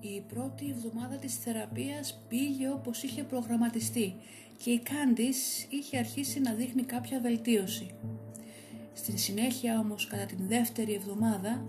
Η 0.00 0.20
πρώτη 0.28 0.70
εβδομάδα 0.70 1.16
της 1.16 1.36
θεραπείας 1.36 2.24
πήγε 2.28 2.70
όπως 2.70 3.02
είχε 3.02 3.22
προγραμματιστεί 3.22 4.14
και 4.56 4.70
η 4.70 4.78
Κάντις 4.78 5.66
είχε 5.70 5.98
αρχίσει 5.98 6.40
να 6.40 6.52
δείχνει 6.52 6.82
κάποια 6.82 7.20
βελτίωση. 7.20 7.94
Στην 8.92 9.18
συνέχεια 9.18 9.78
όμως 9.78 10.06
κατά 10.06 10.26
την 10.26 10.48
δεύτερη 10.48 10.94
εβδομάδα 10.94 11.66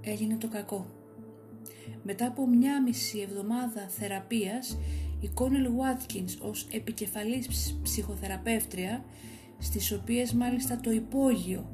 έγινε 0.00 0.36
το 0.36 0.48
κακό. 0.48 1.01
Μετά 2.02 2.26
από 2.26 2.46
μια 2.46 2.82
μισή 2.82 3.18
εβδομάδα 3.18 3.88
θεραπείας, 3.88 4.78
η 5.20 5.28
Κόνελ 5.28 5.72
Βάτκινς 5.72 6.36
ως 6.40 6.66
επικεφαλής 6.72 7.78
ψυχοθεραπεύτρια, 7.82 9.04
στις 9.58 9.92
οποίες 9.92 10.32
μάλιστα 10.32 10.80
το 10.80 10.90
υπόγειο 10.90 11.70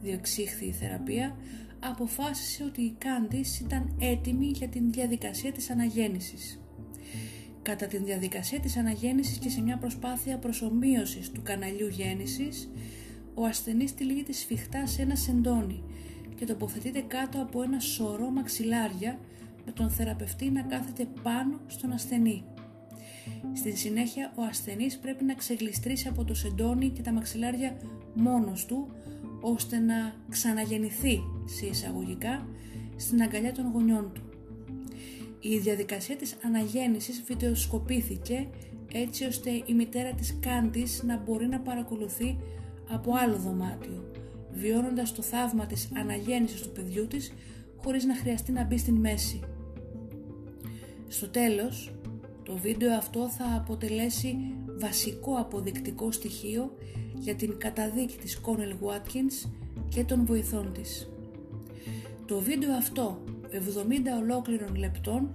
διεξήχθη 0.00 0.64
η 0.64 0.72
θεραπεία, 0.72 1.36
αποφάσισε 1.80 2.64
ότι 2.64 2.82
η 2.82 2.94
Κάντις 2.98 3.60
ήταν 3.60 3.96
έτοιμη 4.00 4.46
για 4.46 4.68
την 4.68 4.92
διαδικασία 4.92 5.52
της 5.52 5.70
αναγέννησης. 5.70 6.60
Κατά 7.62 7.86
την 7.86 8.04
διαδικασία 8.04 8.60
της 8.60 8.76
αναγέννησης 8.76 9.38
και 9.38 9.48
σε 9.48 9.60
μια 9.60 9.78
προσπάθεια 9.78 10.38
προσωμείωσης 10.38 11.30
του 11.30 11.42
καναλιού 11.42 11.88
γέννησης, 11.88 12.70
ο 13.34 13.44
ασθενής 13.44 13.94
τυλίγεται 13.94 14.32
σφιχτά 14.32 14.86
σε 14.86 15.02
ένα 15.02 15.16
σεντόνι 15.16 15.82
και 16.34 16.46
τοποθετείται 16.46 17.00
κάτω 17.00 17.40
από 17.42 17.62
ένα 17.62 17.80
σωρό 17.80 18.30
μαξιλάρια 18.30 19.18
με 19.66 19.72
τον 19.72 19.90
θεραπευτή 19.90 20.50
να 20.50 20.62
κάθεται 20.62 21.08
πάνω 21.22 21.60
στον 21.66 21.92
ασθενή. 21.92 22.44
Στη 23.52 23.76
συνέχεια 23.76 24.32
ο 24.36 24.42
ασθενής 24.42 24.98
πρέπει 24.98 25.24
να 25.24 25.34
ξεγλιστρήσει 25.34 26.08
από 26.08 26.24
το 26.24 26.34
σεντόνι 26.34 26.88
και 26.88 27.02
τα 27.02 27.12
μαξιλάρια 27.12 27.76
μόνος 28.14 28.66
του 28.66 28.88
ώστε 29.40 29.78
να 29.78 30.14
ξαναγεννηθεί 30.28 31.20
σε 31.44 31.66
εισαγωγικά 31.66 32.46
στην 32.96 33.22
αγκαλιά 33.22 33.52
των 33.52 33.70
γονιών 33.72 34.10
του. 34.14 34.22
Η 35.40 35.58
διαδικασία 35.58 36.16
της 36.16 36.36
αναγέννησης 36.44 37.22
βιντεοσκοπήθηκε 37.26 38.48
έτσι 38.92 39.24
ώστε 39.24 39.50
η 39.50 39.74
μητέρα 39.74 40.12
της 40.12 40.38
Κάντης 40.40 41.02
να 41.02 41.16
μπορεί 41.16 41.46
να 41.46 41.60
παρακολουθεί 41.60 42.36
από 42.90 43.12
άλλο 43.14 43.36
δωμάτιο, 43.36 44.10
βιώνοντας 44.52 45.14
το 45.14 45.22
θαύμα 45.22 45.66
της 45.66 45.88
αναγέννησης 45.96 46.60
του 46.60 46.72
παιδιού 46.72 47.06
της 47.06 47.32
χωρίς 47.76 48.04
να 48.04 48.16
χρειαστεί 48.16 48.52
να 48.52 48.64
μπει 48.64 48.78
στην 48.78 48.94
μέση. 48.94 49.40
Στο 51.08 51.28
τέλος, 51.28 51.92
το 52.42 52.56
βίντεο 52.56 52.96
αυτό 52.96 53.28
θα 53.28 53.54
αποτελέσει 53.56 54.36
βασικό 54.78 55.34
αποδεικτικό 55.34 56.12
στοιχείο 56.12 56.76
για 57.18 57.34
την 57.34 57.58
καταδίκη 57.58 58.16
της 58.16 58.40
Κόνελ 58.40 58.74
Watkins 58.82 59.50
και 59.88 60.04
των 60.04 60.26
βοηθών 60.26 60.72
της. 60.72 61.08
Το 62.26 62.38
βίντεο 62.38 62.72
αυτό 62.72 63.22
70 63.50 63.56
ολόκληρων 64.22 64.74
λεπτών 64.76 65.34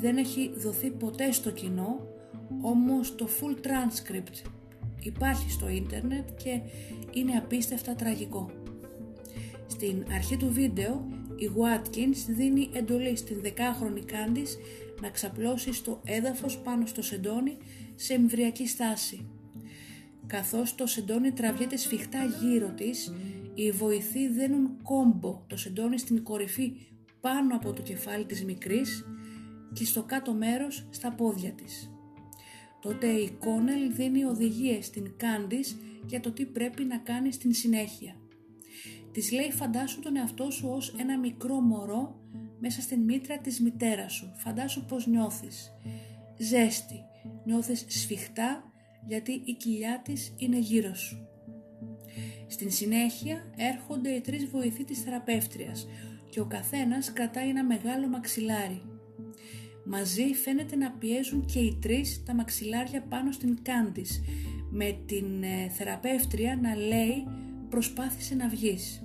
δεν 0.00 0.16
έχει 0.16 0.50
δοθεί 0.56 0.90
ποτέ 0.90 1.32
στο 1.32 1.50
κοινό, 1.50 2.08
όμως 2.62 3.14
το 3.14 3.28
full 3.40 3.66
transcript 3.66 4.50
υπάρχει 5.02 5.50
στο 5.50 5.68
ίντερνετ 5.68 6.28
και 6.42 6.60
είναι 7.12 7.32
απίστευτα 7.32 7.94
τραγικό. 7.94 8.50
Στην 9.66 10.04
αρχή 10.14 10.36
του 10.36 10.52
βίντεο 10.52 11.06
η 11.36 11.50
Watkins 11.56 12.34
δίνει 12.36 12.70
εντολή 12.72 13.16
στην 13.16 13.40
δεκάχρονη 13.40 14.00
Κάντις 14.00 14.58
να 15.00 15.10
ξαπλώσεις 15.10 15.76
στο 15.76 16.00
έδαφος 16.04 16.58
πάνω 16.58 16.86
στο 16.86 17.02
σεντόνι 17.02 17.56
σε 17.94 18.14
εμβριακή 18.14 18.66
στάση. 18.68 19.26
Καθώς 20.26 20.74
το 20.74 20.86
σεντόνι 20.86 21.32
τραβιέται 21.32 21.76
σφιχτά 21.76 22.24
γύρω 22.24 22.68
της, 22.68 23.14
οι 23.54 23.70
βοηθοί 23.70 24.28
δένουν 24.28 24.82
κόμπο 24.82 25.44
το 25.46 25.56
σεντόνι 25.56 25.98
στην 25.98 26.22
κορυφή 26.22 26.72
πάνω 27.20 27.54
από 27.56 27.72
το 27.72 27.82
κεφάλι 27.82 28.24
της 28.24 28.44
μικρής 28.44 29.04
και 29.72 29.84
στο 29.84 30.02
κάτω 30.02 30.32
μέρος 30.32 30.86
στα 30.90 31.12
πόδια 31.12 31.52
της. 31.52 31.90
Τότε 32.80 33.06
η 33.06 33.30
Κόνελ 33.30 33.94
δίνει 33.94 34.24
οδηγίες 34.24 34.86
στην 34.86 35.12
Κάντις 35.16 35.76
για 36.06 36.20
το 36.20 36.32
τι 36.32 36.44
πρέπει 36.44 36.84
να 36.84 36.98
κάνει 36.98 37.32
στην 37.32 37.54
συνέχεια. 37.54 38.16
Της 39.12 39.32
λέει 39.32 39.52
φαντάσου 39.52 40.00
τον 40.00 40.16
εαυτό 40.16 40.50
σου 40.50 40.68
ως 40.68 40.94
ένα 40.98 41.18
μικρό 41.18 41.60
μωρό 41.60 42.20
μέσα 42.60 42.80
στην 42.80 43.00
μήτρα 43.00 43.38
της 43.38 43.60
μητέρας 43.60 44.12
σου. 44.12 44.32
Φαντάσου 44.34 44.84
πως 44.84 45.06
νιώθεις. 45.06 45.72
Ζέστη. 46.38 47.04
Νιώθεις 47.44 47.84
σφιχτά 47.88 48.72
γιατί 49.06 49.42
η 49.44 49.52
κοιλιά 49.52 50.00
της 50.04 50.34
είναι 50.36 50.58
γύρω 50.58 50.94
σου. 50.94 51.28
Στην 52.46 52.70
συνέχεια 52.70 53.52
έρχονται 53.56 54.10
οι 54.10 54.20
τρεις 54.20 54.46
βοηθοί 54.46 54.84
της 54.84 55.02
θεραπεύτριας 55.02 55.86
και 56.30 56.40
ο 56.40 56.44
καθένας 56.44 57.12
κρατάει 57.12 57.48
ένα 57.48 57.64
μεγάλο 57.64 58.08
μαξιλάρι. 58.08 58.82
Μαζί 59.84 60.34
φαίνεται 60.34 60.76
να 60.76 60.90
πιέζουν 60.90 61.44
και 61.44 61.58
οι 61.58 61.78
τρεις 61.80 62.22
τα 62.24 62.34
μαξιλάρια 62.34 63.02
πάνω 63.02 63.32
στην 63.32 63.62
κάντης 63.62 64.20
με 64.70 64.98
την 65.06 65.42
ε, 65.42 65.68
θεραπεύτρια 65.68 66.58
να 66.62 66.76
λέει 66.76 67.26
προσπάθησε 67.68 68.34
να 68.34 68.48
βγεις. 68.48 69.02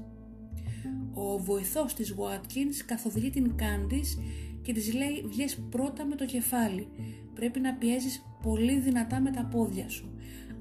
Ο 1.17 1.37
βοηθός 1.37 1.93
της 1.93 2.15
Watkins 2.17 2.83
καθοδηγεί 2.85 3.29
την 3.29 3.55
Candice 3.59 4.21
και 4.61 4.73
της 4.73 4.93
λέει 4.93 5.23
βγες 5.27 5.59
πρώτα 5.69 6.05
με 6.05 6.15
το 6.15 6.25
κεφάλι, 6.25 6.87
πρέπει 7.33 7.59
να 7.59 7.73
πιέζεις 7.73 8.25
πολύ 8.41 8.79
δυνατά 8.79 9.21
με 9.21 9.31
τα 9.31 9.45
πόδια 9.45 9.89
σου. 9.89 10.09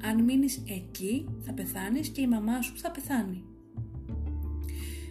Αν 0.03 0.25
μείνεις 0.25 0.63
εκεί 0.69 1.29
θα 1.41 1.53
πεθάνεις 1.53 2.09
και 2.09 2.21
η 2.21 2.27
μαμά 2.27 2.63
σου 2.63 2.79
θα 2.79 2.91
πεθάνει. 2.91 3.45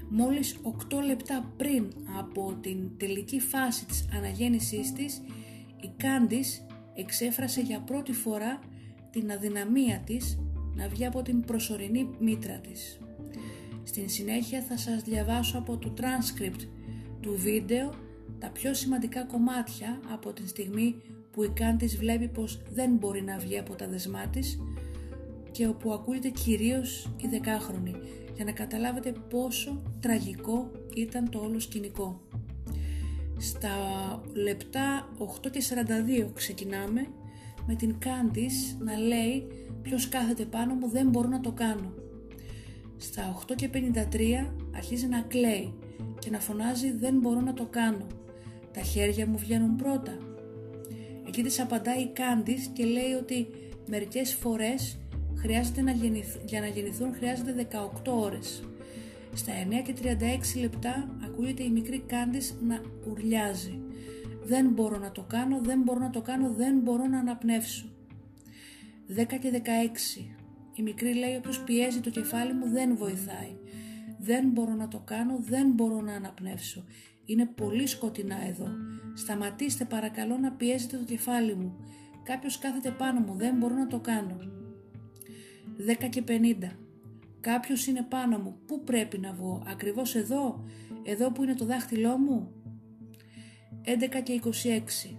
Μόλις 0.09 0.57
8 0.63 1.01
λεπτά 1.05 1.53
πριν 1.57 1.93
από 2.19 2.57
την 2.61 2.97
τελική 2.97 3.39
φάση 3.39 3.85
της 3.85 4.05
αναγέννησής 4.13 4.93
της, 4.93 5.21
η 5.81 5.91
Κάντις 5.97 6.65
εξέφρασε 6.93 7.61
για 7.61 7.79
πρώτη 7.79 8.13
φορά 8.13 8.59
την 9.11 9.31
αδυναμία 9.31 9.99
της 10.05 10.39
να 10.75 10.87
βγει 10.87 11.05
από 11.05 11.21
την 11.21 11.41
προσωρινή 11.41 12.09
μήτρα 12.19 12.59
της. 12.59 13.02
Στην 13.83 14.09
συνέχεια 14.09 14.61
θα 14.61 14.77
σας 14.77 15.01
διαβάσω 15.01 15.57
από 15.57 15.77
το 15.77 15.93
transcript 15.97 16.67
του 17.21 17.35
βίντεο 17.37 17.93
τα 18.39 18.49
πιο 18.49 18.73
σημαντικά 18.73 19.23
κομμάτια 19.23 19.99
από 20.11 20.33
την 20.33 20.47
στιγμή 20.47 20.95
που 21.31 21.43
η 21.43 21.49
Κάντις 21.49 21.97
βλέπει 21.97 22.27
πως 22.27 22.61
δεν 22.73 22.91
μπορεί 22.91 23.21
να 23.21 23.37
βγει 23.37 23.59
από 23.59 23.75
τα 23.75 23.87
δεσμά 23.87 24.27
της 24.27 24.59
και 25.51 25.67
όπου 25.67 25.93
ακούγεται 25.93 26.29
κυρίως 26.29 27.09
η 27.17 27.27
δεκάχρονη 27.27 27.95
για 28.35 28.45
να 28.45 28.51
καταλάβετε 28.51 29.13
πόσο 29.29 29.81
τραγικό 29.99 30.71
ήταν 30.95 31.29
το 31.29 31.39
όλο 31.39 31.59
σκηνικό. 31.59 32.21
Στα 33.37 33.69
λεπτά 34.33 35.09
8 35.43 35.49
και 35.51 35.61
42 36.25 36.31
ξεκινάμε 36.33 37.07
με 37.67 37.75
την 37.75 37.95
Κάντις 37.99 38.77
να 38.79 38.97
λέει 38.97 39.47
ποιος 39.81 40.09
κάθεται 40.09 40.45
πάνω 40.45 40.73
μου 40.73 40.89
δεν 40.89 41.09
μπορώ 41.09 41.27
να 41.27 41.39
το 41.39 41.51
κάνω. 41.51 41.93
Στα 43.03 43.43
8 43.51 43.55
και 43.55 43.69
53 43.73 44.51
αρχίζει 44.75 45.07
να 45.07 45.21
κλαίει 45.21 45.73
και 46.19 46.29
να 46.29 46.39
φωνάζει 46.39 46.91
δεν 46.91 47.19
μπορώ 47.19 47.39
να 47.39 47.53
το 47.53 47.65
κάνω. 47.65 48.07
Τα 48.73 48.81
χέρια 48.81 49.27
μου 49.27 49.37
βγαίνουν 49.37 49.75
πρώτα. 49.75 50.17
Εκεί 51.27 51.43
της 51.43 51.59
απαντάει 51.59 52.01
η 52.01 52.11
Κάντις 52.13 52.69
και 52.73 52.85
λέει 52.85 53.11
ότι 53.21 53.47
μερικές 53.87 54.33
φορές 54.33 54.97
χρειάζεται 55.35 55.81
να 55.81 55.91
για 56.45 56.59
να 56.59 56.67
γεννηθούν 56.67 57.13
χρειάζεται 57.13 57.67
18 58.05 58.11
ώρες. 58.11 58.63
Στα 59.33 59.51
9 59.69 59.81
και 59.83 59.93
36 60.55 60.59
λεπτά 60.59 61.17
ακούγεται 61.25 61.63
η 61.63 61.69
μικρή 61.69 61.99
Κάντις 61.99 62.55
να 62.61 62.81
ουρλιάζει. 63.09 63.79
Δεν 64.43 64.69
μπορώ 64.69 64.97
να 64.97 65.11
το 65.11 65.21
κάνω, 65.21 65.61
δεν 65.63 65.81
μπορώ 65.81 65.99
να 65.99 66.09
το 66.09 66.21
κάνω, 66.21 66.53
δεν 66.53 66.79
μπορώ 66.79 67.07
να 67.07 67.19
αναπνεύσω. 67.19 67.85
10 69.07 69.37
και 69.39 69.51
16. 69.51 70.42
Η 70.75 70.81
μικρή 70.81 71.13
λέει 71.13 71.35
όποιος 71.35 71.59
πιέζει 71.59 71.99
το 71.99 72.09
κεφάλι 72.09 72.53
μου 72.53 72.69
δεν 72.69 72.97
βοηθάει. 72.97 73.57
Δεν 74.19 74.49
μπορώ 74.49 74.73
να 74.73 74.87
το 74.87 74.99
κάνω, 75.05 75.37
δεν 75.39 75.71
μπορώ 75.71 76.01
να 76.01 76.13
αναπνεύσω. 76.13 76.83
Είναι 77.25 77.45
πολύ 77.45 77.87
σκοτεινά 77.87 78.47
εδώ. 78.47 78.67
Σταματήστε 79.13 79.85
παρακαλώ 79.85 80.37
να 80.37 80.51
πιέζετε 80.51 80.97
το 80.97 81.03
κεφάλι 81.03 81.55
μου. 81.55 81.75
Κάποιος 82.23 82.59
κάθεται 82.59 82.91
πάνω 82.91 83.19
μου, 83.19 83.35
δεν 83.35 83.55
μπορώ 83.55 83.75
να 83.75 83.87
το 83.87 83.99
κάνω. 83.99 84.37
10 86.03 86.09
και 86.09 86.23
50. 86.27 86.77
Κάποιος 87.39 87.87
είναι 87.87 88.05
πάνω 88.09 88.37
μου, 88.37 88.57
πού 88.65 88.83
πρέπει 88.83 89.17
να 89.17 89.33
βγω, 89.33 89.63
ακριβώς 89.67 90.15
εδώ, 90.15 90.63
εδώ 91.03 91.31
που 91.31 91.43
είναι 91.43 91.53
το 91.53 91.65
δάχτυλό 91.65 92.17
μου; 92.17 92.51
11 93.83 94.21
και 94.23 94.33
26. 94.33 95.17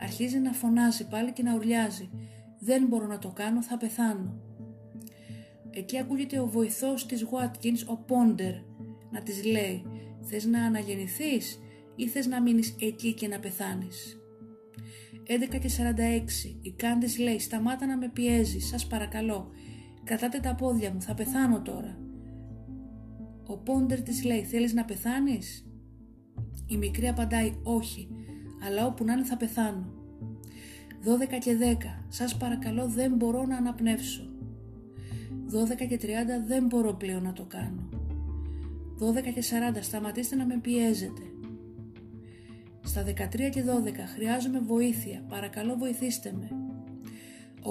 Αρχίζει 0.00 0.38
να 0.38 0.52
φωνάζει 0.52 1.08
πάλι 1.08 1.32
και 1.32 1.42
να 1.42 1.54
ουρλιάζει. 1.54 2.10
Δεν 2.58 2.86
μπορώ 2.86 3.06
να 3.06 3.18
το 3.18 3.28
κάνω, 3.28 3.62
θα 3.62 3.76
πεθάνω. 3.76 4.40
Εκεί 5.76 5.98
ακούγεται 5.98 6.38
ο 6.38 6.46
βοηθός 6.46 7.06
της 7.06 7.24
Watkins, 7.24 7.86
ο 7.86 7.96
Πόντερ, 7.96 8.54
να 9.10 9.22
της 9.22 9.44
λέει 9.44 9.82
«Θες 10.20 10.44
να 10.44 10.64
αναγεννηθείς 10.64 11.60
ή 11.96 12.08
θες 12.08 12.26
να 12.26 12.42
μείνεις 12.42 12.76
εκεί 12.80 13.14
και 13.14 13.28
να 13.28 13.38
πεθάνεις». 13.38 14.18
11 15.26 15.58
και 15.58 15.68
46. 15.68 16.58
Η 16.60 16.72
Κάντις 16.72 17.18
λέει 17.18 17.38
«Σταμάτα 17.38 17.86
να 17.86 17.96
με 17.96 18.08
πιέζεις, 18.08 18.68
σας 18.68 18.86
παρακαλώ. 18.86 19.50
Κρατάτε 20.04 20.38
τα 20.40 20.54
πόδια 20.54 20.92
μου, 20.92 21.02
θα 21.02 21.14
πεθάνω 21.14 21.62
τώρα». 21.62 21.98
Ο 23.46 23.58
Πόντερ 23.58 24.02
της 24.02 24.24
λέει 24.24 24.42
«Θέλεις 24.42 24.72
να 24.72 24.84
πεθάνεις» 24.84 25.66
Η 26.66 26.76
μικρή 26.76 27.08
απαντάει 27.08 27.52
«Όχι, 27.62 28.08
αλλά 28.66 28.86
όπου 28.86 29.04
να 29.04 29.12
είναι 29.12 29.24
θα 29.24 29.36
πεθάνω». 29.36 29.92
12 31.04 31.38
και 31.38 31.56
10. 31.56 32.04
Σας 32.08 32.36
παρακαλώ 32.36 32.86
δεν 32.88 33.12
μπορώ 33.14 33.46
να 33.46 33.56
αναπνεύσω. 33.56 34.33
12 35.54 35.86
και 35.88 35.98
30 36.02 36.06
δεν 36.46 36.66
μπορώ 36.66 36.94
πλέον 36.94 37.22
να 37.22 37.32
το 37.32 37.44
κάνω. 37.48 37.88
12 38.98 39.32
και 39.34 39.42
40 39.74 39.78
σταματήστε 39.80 40.36
να 40.36 40.46
με 40.46 40.58
πιέζετε. 40.62 41.22
Στα 42.82 43.02
13 43.02 43.50
και 43.50 43.64
12 43.64 43.66
χρειάζομαι 44.14 44.60
βοήθεια, 44.60 45.24
παρακαλώ 45.28 45.76
βοηθήστε 45.76 46.34
με. 46.38 46.48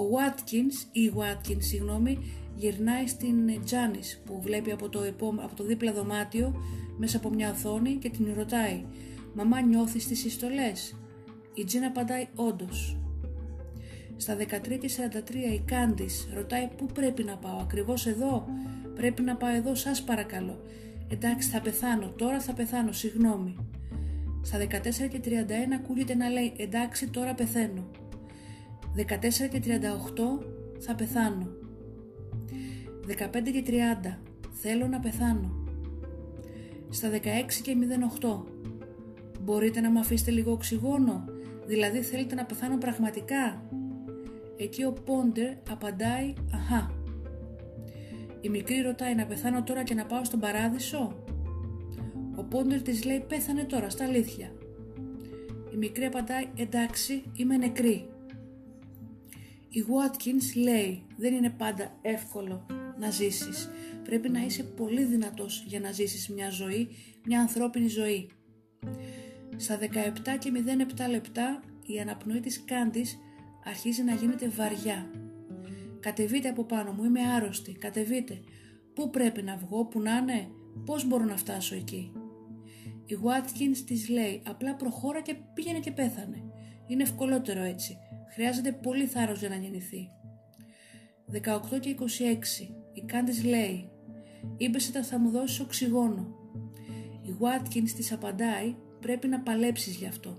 Watkins, 0.16 0.88
ή 0.92 1.12
Watkins 1.16 1.62
συγγνώμη, 1.62 2.18
γυρνάει 2.54 3.06
στην 3.06 3.64
Τζάνις 3.64 4.22
που 4.24 4.40
βλέπει 4.40 4.72
από 4.72 4.88
το, 4.88 5.00
από 5.42 5.54
το 5.56 5.64
δίπλα 5.64 5.92
δωμάτιο 5.92 6.54
μέσα 6.98 7.16
από 7.16 7.30
μια 7.30 7.50
οθόνη 7.50 7.94
και 7.94 8.10
την 8.10 8.34
ρωτάει 8.34 8.84
«Μαμά 9.34 9.60
νιώθεις 9.60 10.06
τις 10.06 10.18
συστολές» 10.18 10.96
Η 11.54 11.64
Τζίνα 11.64 11.86
απαντάει 11.86 12.26
«Όντως». 12.34 12.98
Στα 14.16 14.36
13 14.36 14.78
και 14.80 14.90
43 15.30 15.34
η 15.34 15.62
Κάντις 15.64 16.28
ρωτάει 16.34 16.68
πού 16.76 16.86
πρέπει 16.86 17.22
να 17.22 17.36
πάω, 17.36 17.58
ακριβώς 17.60 18.06
εδώ, 18.06 18.48
πρέπει 18.94 19.22
να 19.22 19.36
πάω 19.36 19.54
εδώ 19.54 19.74
σας 19.74 20.02
παρακαλώ. 20.02 20.60
Εντάξει 21.08 21.48
θα 21.48 21.60
πεθάνω, 21.60 22.08
τώρα 22.08 22.40
θα 22.40 22.52
πεθάνω, 22.52 22.92
συγγνώμη. 22.92 23.56
Στα 24.42 24.58
14 24.58 25.08
και 25.08 25.20
31 25.24 25.28
ακούγεται 25.74 26.14
να 26.14 26.28
λέει 26.28 26.52
εντάξει 26.56 27.08
τώρα 27.08 27.34
πεθαίνω. 27.34 27.90
14 28.96 29.48
και 29.50 29.62
38 29.64 29.80
θα 30.78 30.94
πεθάνω. 30.94 31.48
15 33.06 33.50
και 33.52 33.62
30 33.66 34.16
θέλω 34.50 34.86
να 34.86 35.00
πεθάνω. 35.00 35.64
Στα 36.90 37.10
16 37.10 37.16
και 37.62 37.76
08 38.20 38.42
μπορείτε 39.40 39.80
να 39.80 39.90
μου 39.90 39.98
αφήσετε 39.98 40.30
λίγο 40.30 40.52
οξυγόνο, 40.52 41.24
δηλαδή 41.66 42.02
θέλετε 42.02 42.34
να 42.34 42.44
πεθάνω 42.44 42.78
πραγματικά; 42.78 43.68
Εκεί 44.56 44.84
ο 44.84 44.92
Πόντερ 44.92 45.54
απαντάει 45.70 46.32
«Αχά». 46.54 46.94
Η 48.40 48.48
μικρή 48.48 48.80
ρωτάει 48.80 49.14
να 49.14 49.26
πεθάνω 49.26 49.62
τώρα 49.62 49.82
και 49.82 49.94
να 49.94 50.06
πάω 50.06 50.24
στον 50.24 50.40
παράδεισο; 50.40 51.24
Ο 52.36 52.44
Πόντερ 52.44 52.82
της 52.82 53.04
λέει 53.04 53.24
«Πέθανε 53.28 53.64
τώρα, 53.64 53.90
στα 53.90 54.04
αλήθεια». 54.04 54.52
Η 55.72 55.76
μικρή 55.76 56.04
απαντάει 56.04 56.48
«Εντάξει, 56.56 57.22
είμαι 57.36 57.56
νεκρή». 57.56 58.08
Η 59.68 59.84
Watkins 59.88 60.62
λέει 60.62 61.02
«Δεν 61.16 61.34
είναι 61.34 61.50
πάντα 61.50 61.98
εύκολο 62.02 62.66
να 62.98 63.10
ζήσεις. 63.10 63.70
Πρέπει 64.04 64.28
να 64.28 64.40
είσαι 64.40 64.62
πολύ 64.62 65.04
δυνατός 65.04 65.64
για 65.66 65.80
να 65.80 65.92
ζήσεις 65.92 66.28
μια 66.28 66.50
ζωή, 66.50 66.88
μια 67.26 67.40
ανθρώπινη 67.40 67.88
ζωή». 67.88 68.30
Στα 69.56 69.78
17 69.78 69.86
και 70.38 70.52
07 70.96 71.10
λεπτά 71.10 71.60
η 71.86 72.00
αναπνοή 72.00 72.40
της 72.40 72.64
Κάντης 72.64 73.18
αρχίζει 73.64 74.02
να 74.02 74.14
γίνεται 74.14 74.48
βαριά. 74.48 75.10
Κατεβείτε 76.00 76.48
από 76.48 76.64
πάνω 76.64 76.92
μου, 76.92 77.04
είμαι 77.04 77.20
άρρωστη, 77.20 77.72
κατεβείτε. 77.72 78.40
Πού 78.94 79.10
πρέπει 79.10 79.42
να 79.42 79.56
βγω, 79.56 79.84
που 79.84 80.00
να 80.00 80.16
είναι, 80.16 80.48
πώς 80.84 81.06
μπορώ 81.06 81.24
να 81.24 81.36
φτάσω 81.36 81.74
εκεί. 81.74 82.12
Η 83.06 83.16
Watkins 83.24 83.76
της 83.86 84.08
λέει, 84.08 84.42
απλά 84.46 84.74
προχώρα 84.74 85.20
και 85.20 85.36
πήγαινε 85.54 85.78
και 85.78 85.92
πέθανε. 85.92 86.42
Είναι 86.86 87.02
ευκολότερο 87.02 87.62
έτσι. 87.62 87.96
Χρειάζεται 88.34 88.72
πολύ 88.72 89.06
θάρρος 89.06 89.38
για 89.38 89.48
να 89.48 89.56
γεννηθεί. 89.56 90.08
18 91.32 91.78
και 91.80 91.90
26. 91.90 92.04
Η 92.92 93.00
Κάντις 93.06 93.44
λέει, 93.44 93.90
είπες 94.56 94.88
ότι 94.88 95.02
θα 95.02 95.18
μου 95.18 95.30
δώσεις 95.30 95.60
οξυγόνο. 95.60 96.34
Η 97.22 97.36
Watkins 97.40 97.90
της 97.96 98.12
απαντάει, 98.12 98.76
πρέπει 99.00 99.28
να 99.28 99.40
παλέψεις 99.40 99.96
γι' 99.96 100.06
αυτό. 100.06 100.36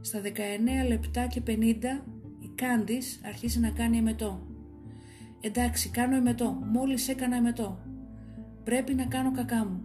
Στα 0.00 0.20
19 0.20 0.88
λεπτά 0.88 1.26
και 1.26 1.42
50 1.46 1.50
η 2.38 2.50
Κάντις 2.54 3.20
αρχίζει 3.24 3.58
να 3.58 3.70
κάνει 3.70 3.96
εμετό. 3.96 4.46
Εντάξει, 5.40 5.88
κάνω 5.88 6.16
εμετό. 6.16 6.62
Μόλις 6.72 7.08
έκανα 7.08 7.36
εμετό. 7.36 7.78
Πρέπει 8.64 8.94
να 8.94 9.04
κάνω 9.04 9.32
κακά 9.32 9.64
μου. 9.64 9.82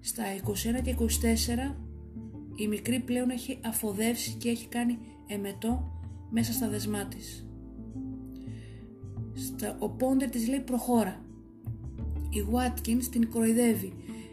Στα 0.00 0.22
21 0.78 0.82
και 0.82 0.96
24 0.98 1.74
η 2.56 2.68
μικρή 2.68 3.00
πλέον 3.00 3.30
έχει 3.30 3.58
αφοδεύσει 3.64 4.32
και 4.32 4.48
έχει 4.48 4.68
κάνει 4.68 4.98
εμετό 5.26 6.00
μέσα 6.30 6.52
στα 6.52 6.68
δεσμά 6.68 7.06
της. 7.06 7.48
Στα, 9.34 9.76
ο 9.78 9.90
Πόντερ 9.90 10.30
της 10.30 10.48
λέει 10.48 10.60
προχώρα. 10.60 11.24
Η 12.30 12.46
Watkins 12.52 13.04
την 13.10 13.30
κροϊδεύει. 13.30 13.92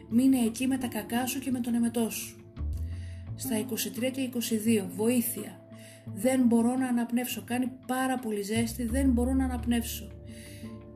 Μείνε 0.09 0.37
εκεί 0.37 0.67
με 0.67 0.77
τα 0.77 0.87
κακά 0.87 1.25
σου 1.25 1.39
και 1.39 1.51
με 1.51 1.59
τον 1.59 1.73
εμετό 1.73 2.09
σου 2.09 2.42
στα 3.35 3.65
23 3.69 4.11
και 4.11 4.29
22 4.83 4.85
βοήθεια 4.95 5.61
δεν 6.15 6.41
μπορώ 6.45 6.75
να 6.75 6.87
αναπνεύσω 6.87 7.43
κάνει 7.45 7.71
πάρα 7.87 8.19
πολύ 8.19 8.41
ζέστη 8.41 8.83
δεν 8.83 9.09
μπορώ 9.09 9.33
να 9.33 9.43
αναπνεύσω 9.43 10.07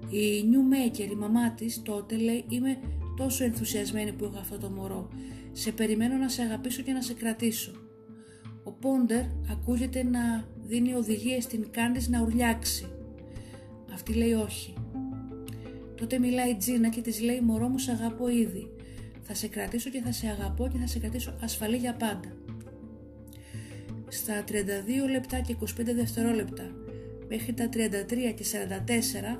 η 0.09 0.43
Maker, 0.71 1.11
η 1.11 1.15
μαμά 1.15 1.51
της 1.51 1.81
τότε 1.81 2.15
λέει 2.15 2.45
είμαι 2.49 2.77
τόσο 3.17 3.43
ενθουσιασμένη 3.43 4.11
που 4.11 4.23
έχω 4.23 4.37
αυτό 4.39 4.57
το 4.57 4.69
μωρό 4.69 5.09
σε 5.51 5.71
περιμένω 5.71 6.15
να 6.15 6.29
σε 6.29 6.41
αγαπήσω 6.41 6.81
και 6.81 6.91
να 6.91 7.01
σε 7.01 7.13
κρατήσω 7.13 7.71
Ο 8.63 8.71
Πόντερ 8.71 9.23
ακούγεται 9.51 10.03
να 10.03 10.47
δίνει 10.63 10.93
οδηγίες 10.93 11.43
στην 11.43 11.71
Κάντις 11.71 12.09
να 12.09 12.21
ουρλιάξει. 12.21 12.85
Αυτή 13.93 14.13
λέει 14.13 14.33
όχι. 14.33 14.73
Τότε 15.97 16.19
μιλάει 16.19 16.49
η 16.49 16.55
Τζίνα 16.55 16.89
και 16.89 17.01
της 17.01 17.21
λέει 17.21 17.41
«Μωρό 17.41 17.67
μου, 17.67 17.77
σ' 17.77 17.89
αγαπώ 17.89 18.29
ήδη. 18.29 18.76
Θα 19.27 19.33
σε 19.33 19.47
κρατήσω 19.47 19.89
και 19.89 20.01
θα 20.01 20.11
σε 20.11 20.27
αγαπώ 20.27 20.67
και 20.67 20.77
θα 20.77 20.87
σε 20.87 20.99
κρατήσω 20.99 21.33
ασφαλή 21.41 21.77
για 21.77 21.93
πάντα». 21.93 22.35
Στα 24.07 24.43
32 24.43 24.51
λεπτά 25.11 25.39
και 25.39 25.55
25 25.59 25.65
δευτερόλεπτα 25.95 26.63
μέχρι 27.27 27.53
τα 27.53 27.69
33 27.69 27.69
και 28.35 28.45
44 29.35 29.39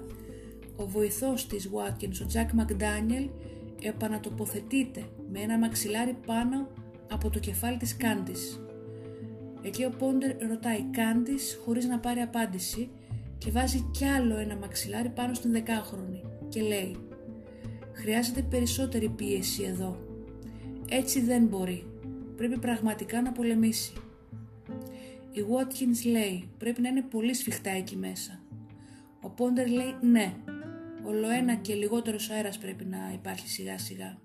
ο 0.76 0.88
βοηθός 0.88 1.48
της 1.48 1.70
Watkins, 1.74 2.22
ο 2.22 2.26
Τζακ 2.26 2.52
Μακντάνιελ, 2.52 3.30
επανατοποθετείται 3.82 5.04
με 5.32 5.40
ένα 5.40 5.58
μαξιλάρι 5.58 6.18
πάνω 6.26 6.68
από 7.12 7.30
το 7.30 7.40
κεφάλι 7.40 7.78
της 7.78 7.98
Κάντης. 7.98 8.62
Εκεί 9.62 9.86
ο 9.86 9.90
Πόντερ 9.90 10.36
ρωτάει 10.50 10.84
Κάντης 10.92 11.60
χωρίς 11.66 11.86
να 11.86 12.00
πάρει 12.00 12.20
απάντηση 12.20 12.90
και 13.38 13.52
βάζει 13.52 13.90
κι 13.92 14.06
άλλο 14.06 14.38
ένα 14.38 14.56
μαξιλάρι 14.56 15.10
πάνω 15.10 15.34
στην 15.34 15.52
δεκάχρονη 15.52 16.24
και 16.50 16.62
λέει 16.62 16.96
«Χρειάζεται 17.98 18.42
περισσότερη 18.42 19.10
πίεση 19.10 19.64
εδώ. 19.64 20.00
Έτσι 20.90 21.22
δεν 21.22 21.44
μπορεί. 21.44 21.88
Πρέπει 22.36 22.60
πραγματικά 22.60 23.22
να 23.22 23.32
πολεμήσει». 23.32 23.94
Η 25.32 25.40
Watkins 25.40 26.12
λέει 26.12 26.50
«Πρέπει 26.58 26.82
να 26.82 26.90
είναι 26.90 27.02
πολύ 27.02 27.34
σφιχτά 27.34 27.70
εκεί 27.70 27.96
μέσα». 27.96 28.42
Ο 29.22 29.30
Πόντερ 29.30 29.68
λέει 29.68 29.96
«Ναι, 30.02 30.34
όλο 31.04 31.30
ένα 31.30 31.56
και 31.56 31.74
λιγότερος 31.74 32.30
αέρας 32.30 32.58
πρέπει 32.58 32.86
να 32.86 33.12
υπάρχει 33.14 33.50
σιγά 33.50 33.78
σιγά». 33.78 34.18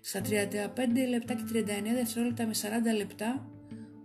Στα 0.00 0.20
35 0.20 1.08
λεπτά 1.08 1.34
και 1.34 1.42
39 1.52 1.94
δευτερόλεπτα 1.94 2.46
με 2.46 2.54
40 2.94 2.96
λεπτά 2.96 3.50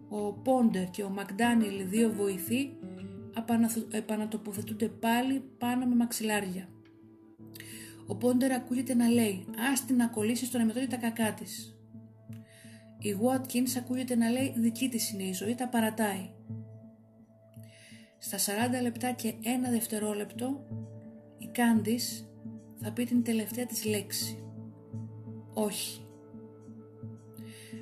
ο 0.10 0.34
Πόντερ 0.34 0.90
και 0.90 1.04
ο 1.04 1.10
Μακδάνιλ 1.10 1.88
δύο 1.90 2.12
βοηθοί 2.12 2.72
επανατοποθετούνται 3.92 4.88
πάλι 4.88 5.44
πάνω 5.58 5.86
με 5.86 5.96
μαξιλάρια. 5.96 6.68
Ο 8.08 8.16
Πόντερ 8.16 8.52
ακούγεται 8.52 8.94
να 8.94 9.08
λέει 9.08 9.46
«Άστι 9.72 9.94
να 9.94 10.08
κολλήσεις 10.08 10.48
στον 10.48 10.62
εμετώδη 10.62 10.88
τα 10.88 10.98
κακά 10.98 11.34
της. 11.34 11.78
Η 13.00 13.16
Watkins 13.22 13.78
ακούγεται 13.78 14.16
να 14.16 14.30
λέει 14.30 14.54
«Δική 14.58 14.90
της 14.90 15.12
είναι 15.12 15.24
η 15.24 15.34
ζωή, 15.34 15.56
τα 15.56 15.68
παρατάει». 15.68 16.30
Στα 18.18 18.38
40 18.38 18.82
λεπτά 18.82 19.12
και 19.12 19.34
ένα 19.44 19.70
δευτερόλεπτο 19.70 20.68
η 21.38 21.48
Κάντις 21.48 22.30
θα 22.82 22.92
πει 22.92 23.06
την 23.06 23.24
τελευταία 23.24 23.66
της 23.66 23.86
λέξη. 23.86 24.44
Όχι. 25.54 26.06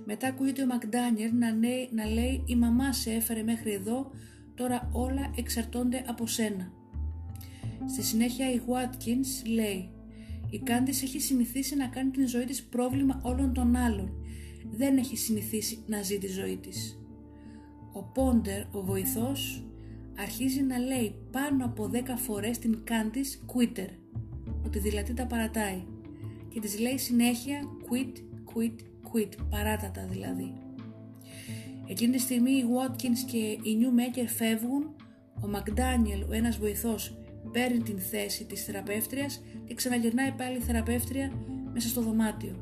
Μετά 0.06 0.28
ακούγεται 0.28 0.64
ο 0.64 0.66
Μακδάνιερ 0.66 1.34
να, 1.34 1.54
να 1.92 2.06
λέει 2.06 2.44
«Η 2.46 2.56
μαμά 2.56 2.94
σε 2.94 3.12
έφερε 3.12 3.44
μέχρι 3.44 3.72
εδώ 3.72 4.12
Τώρα 4.62 4.90
όλα 4.92 5.34
εξαρτώνται 5.36 6.04
από 6.08 6.28
σένα. 6.28 6.72
Στη 7.86 8.04
συνέχεια 8.04 8.52
η 8.52 8.62
Watkins 8.68 9.48
λέει 9.48 9.90
«Η 10.52 10.60
Κάντις 10.60 11.04
έχει 11.04 11.20
συνηθίσει 11.20 11.76
να 11.76 11.88
κάνει 11.88 12.10
την 12.10 12.28
ζωή 12.28 12.46
της 12.46 12.64
πρόβλημα 12.64 13.22
όλων 13.24 13.54
των 13.54 13.76
άλλων. 13.76 14.12
Δεν 14.72 14.98
έχει 14.98 15.18
συνηθίσει 15.18 15.84
να 15.88 16.02
ζει 16.02 16.18
τη 16.18 16.28
ζωή 16.28 16.58
της». 16.58 17.00
Ο 17.94 18.04
Πόντερ, 18.04 18.62
ο 18.72 18.84
βοηθός, 18.84 19.66
αρχίζει 20.18 20.62
να 20.62 20.78
λέει 20.78 21.16
πάνω 21.32 21.66
από 21.66 21.90
10 21.94 22.18
φορές 22.18 22.60
την 22.60 22.84
Κάντις 22.84 23.46
«quitter», 23.54 23.90
ότι 24.66 24.80
δηλαδή 24.80 25.14
τα 25.14 25.26
παρατάει 25.26 25.84
και 26.50 26.60
της 26.60 26.80
λέει 26.80 26.98
συνέχεια 26.98 27.62
«quit, 27.90 28.18
quit, 28.54 28.76
quit», 29.12 29.30
παράτατα 29.50 30.06
δηλαδή. 30.06 30.54
Εκείνη 31.88 32.12
τη 32.12 32.20
στιγμή 32.20 32.52
οι 32.52 32.64
Watkins 32.78 33.32
και 33.32 33.38
οι 33.38 33.78
Newmaker 33.80 34.26
φεύγουν, 34.28 34.96
ο 35.42 35.48
Μακδάνιελ, 35.48 36.24
ο 36.24 36.34
ένας 36.34 36.58
βοηθός, 36.58 37.21
παίρνει 37.52 37.82
την 37.82 38.00
θέση 38.00 38.46
της 38.46 38.64
θεραπεύτριας 38.64 39.42
και 39.66 39.74
ξαναγυρνάει 39.74 40.32
πάλι 40.32 40.58
η 40.58 40.62
θεραπεύτρια 40.62 41.32
μέσα 41.74 41.88
στο 41.88 42.02
δωμάτιο. 42.02 42.56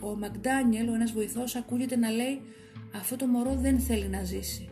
Ο 0.00 0.16
Μακδάνιελ, 0.16 0.88
ο 0.88 0.94
ένας 0.94 1.12
βοηθός, 1.12 1.56
ακούγεται 1.56 1.96
να 1.96 2.10
λέει 2.10 2.40
«Αυτό 2.94 3.16
το 3.16 3.26
μωρό 3.26 3.54
δεν 3.54 3.78
θέλει 3.78 4.08
να 4.08 4.24
ζήσει. 4.24 4.68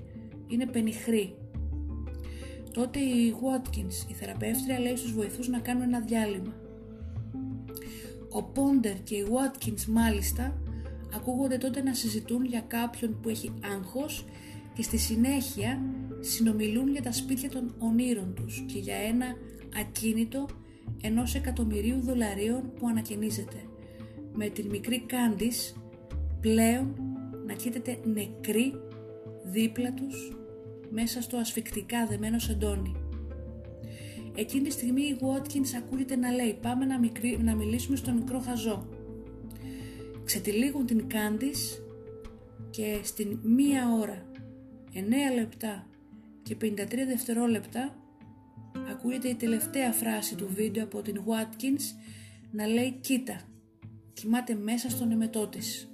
Είναι 0.49 0.67
πενιχρή». 0.67 1.35
Τότε 2.73 2.99
η 2.99 3.35
Watkins, 3.43 4.11
η 4.11 4.15
θεραπεύτρια, 4.15 4.79
λέει 4.79 4.97
στους 4.97 5.13
βοηθούς 5.13 5.49
να 5.49 5.59
κάνουν 5.59 5.83
ένα 5.83 6.01
διάλειμμα. 6.01 6.55
Ο 8.31 8.43
Πόντερ 8.43 9.03
και 9.03 9.15
η 9.15 9.27
Watkins 9.31 9.85
μάλιστα 9.85 10.63
ακούγονται 11.15 11.57
τότε 11.57 11.83
να 11.83 11.95
συζητούν 11.95 12.45
για 12.45 12.61
κάποιον 12.61 13.21
που 13.21 13.29
έχει 13.29 13.53
άγχος 13.75 14.25
και 14.75 14.83
στη 14.83 14.99
συνέχεια 14.99 15.83
συνομιλούν 16.21 16.89
για 16.89 17.03
τα 17.03 17.13
σπίτια 17.13 17.51
των 17.51 17.75
ονείρων 17.79 18.35
τους 18.35 18.65
και 18.73 18.79
για 18.79 18.97
ένα 18.97 19.27
ακίνητο 19.81 20.47
ενός 21.03 21.35
εκατομμυρίου 21.35 22.01
δολαρίων 22.01 22.73
που 22.79 22.89
ανακαινίζεται 22.89 23.57
με 24.33 24.49
την 24.49 24.67
μικρή 24.67 25.01
Κάντις 25.07 25.77
πλέον 26.41 26.95
να 27.47 27.55
κοίταται 27.55 27.99
νεκρή 28.05 28.75
δίπλα 29.45 29.95
τους 29.95 30.37
μέσα 30.91 31.23
στο 31.23 31.37
ασφικτικά 31.37 32.07
δεμένο 32.07 32.39
σεντόνι. 32.39 32.95
Εκείνη 34.35 34.63
τη 34.63 34.73
στιγμή 34.73 35.03
η 35.03 35.19
Watkins 35.21 35.77
ακούγεται 35.77 36.17
να 36.17 36.31
λέει 36.31 36.59
πάμε 36.63 36.85
να, 36.85 37.01
να 37.43 37.55
μιλήσουμε 37.55 37.97
στο 37.97 38.13
μικρό 38.13 38.39
χαζό 38.39 38.89
ξετυλίγουν 40.25 40.87
την 40.87 41.09
Κάντις 41.09 41.83
και 42.71 43.01
στην 43.03 43.39
μία 43.43 43.83
ώρα 44.01 44.27
9 44.95 44.99
λεπτά 45.35 45.87
και 46.43 46.57
53 46.61 46.67
δευτερόλεπτα 47.07 47.97
ακούγεται 48.91 49.29
η 49.29 49.35
τελευταία 49.35 49.93
φράση 49.93 50.35
του 50.35 50.49
βίντεο 50.55 50.85
από 50.85 51.03
την 51.03 51.23
Watkins 51.27 51.97
να 52.51 52.67
λέει 52.67 52.99
«Κοίτα, 53.01 53.41
κοιμάται 54.13 54.55
μέσα 54.55 54.91
στον 54.91 55.11
εμετό 55.11 55.49
της». 55.49 55.93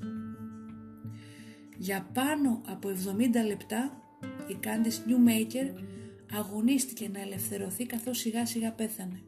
Για 1.76 2.08
πάνω 2.12 2.60
από 2.66 2.88
70 2.88 3.46
λεπτά 3.46 4.02
η 4.48 4.54
Κάντις 4.54 5.02
Newmaker 5.06 5.82
αγωνίστηκε 6.32 7.08
να 7.08 7.20
ελευθερωθεί 7.20 7.86
καθώς 7.86 8.18
σιγά 8.18 8.46
σιγά 8.46 8.72
πέθανε. 8.72 9.22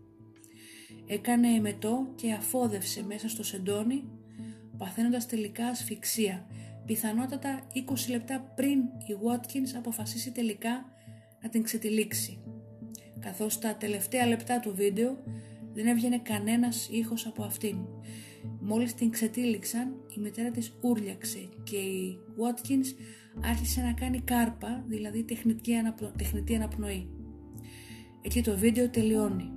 Έκανε 1.06 1.48
εμετό 1.48 2.12
και 2.14 2.32
αφόδευσε 2.32 3.04
μέσα 3.04 3.28
στο 3.28 3.42
σεντόνι 3.42 4.04
παθαίνοντας 4.78 5.26
τελικά 5.26 5.66
ασφυξία, 5.66 6.46
πιθανότατα 6.90 7.60
20 7.74 8.10
λεπτά 8.10 8.52
πριν 8.54 8.78
η 8.78 9.16
Watkins 9.24 9.74
αποφασίσει 9.76 10.32
τελικά 10.32 10.84
να 11.42 11.48
την 11.48 11.62
ξετυλίξει. 11.62 12.40
Καθώς 13.20 13.58
τα 13.58 13.76
τελευταία 13.76 14.26
λεπτά 14.26 14.60
του 14.60 14.74
βίντεο 14.74 15.22
δεν 15.72 15.86
έβγαινε 15.86 16.18
κανένας 16.18 16.88
ήχος 16.92 17.26
από 17.26 17.42
αυτήν. 17.42 17.76
Μόλις 18.60 18.94
την 18.94 19.10
ξετύλιξαν, 19.10 19.88
η 20.16 20.20
μητέρα 20.20 20.50
της 20.50 20.72
ούρλιαξε 20.80 21.48
και 21.62 21.76
η 21.76 22.18
Watkins 22.38 22.86
άρχισε 23.44 23.80
να 23.80 23.92
κάνει 23.92 24.20
κάρπα, 24.20 24.84
δηλαδή 24.88 25.24
τεχνητή, 25.24 25.74
αναπνο... 25.74 26.12
τεχνητή 26.18 26.54
αναπνοή. 26.54 27.08
Εκεί 28.22 28.42
το 28.42 28.56
βίντεο 28.56 28.88
τελειώνει. 28.88 29.50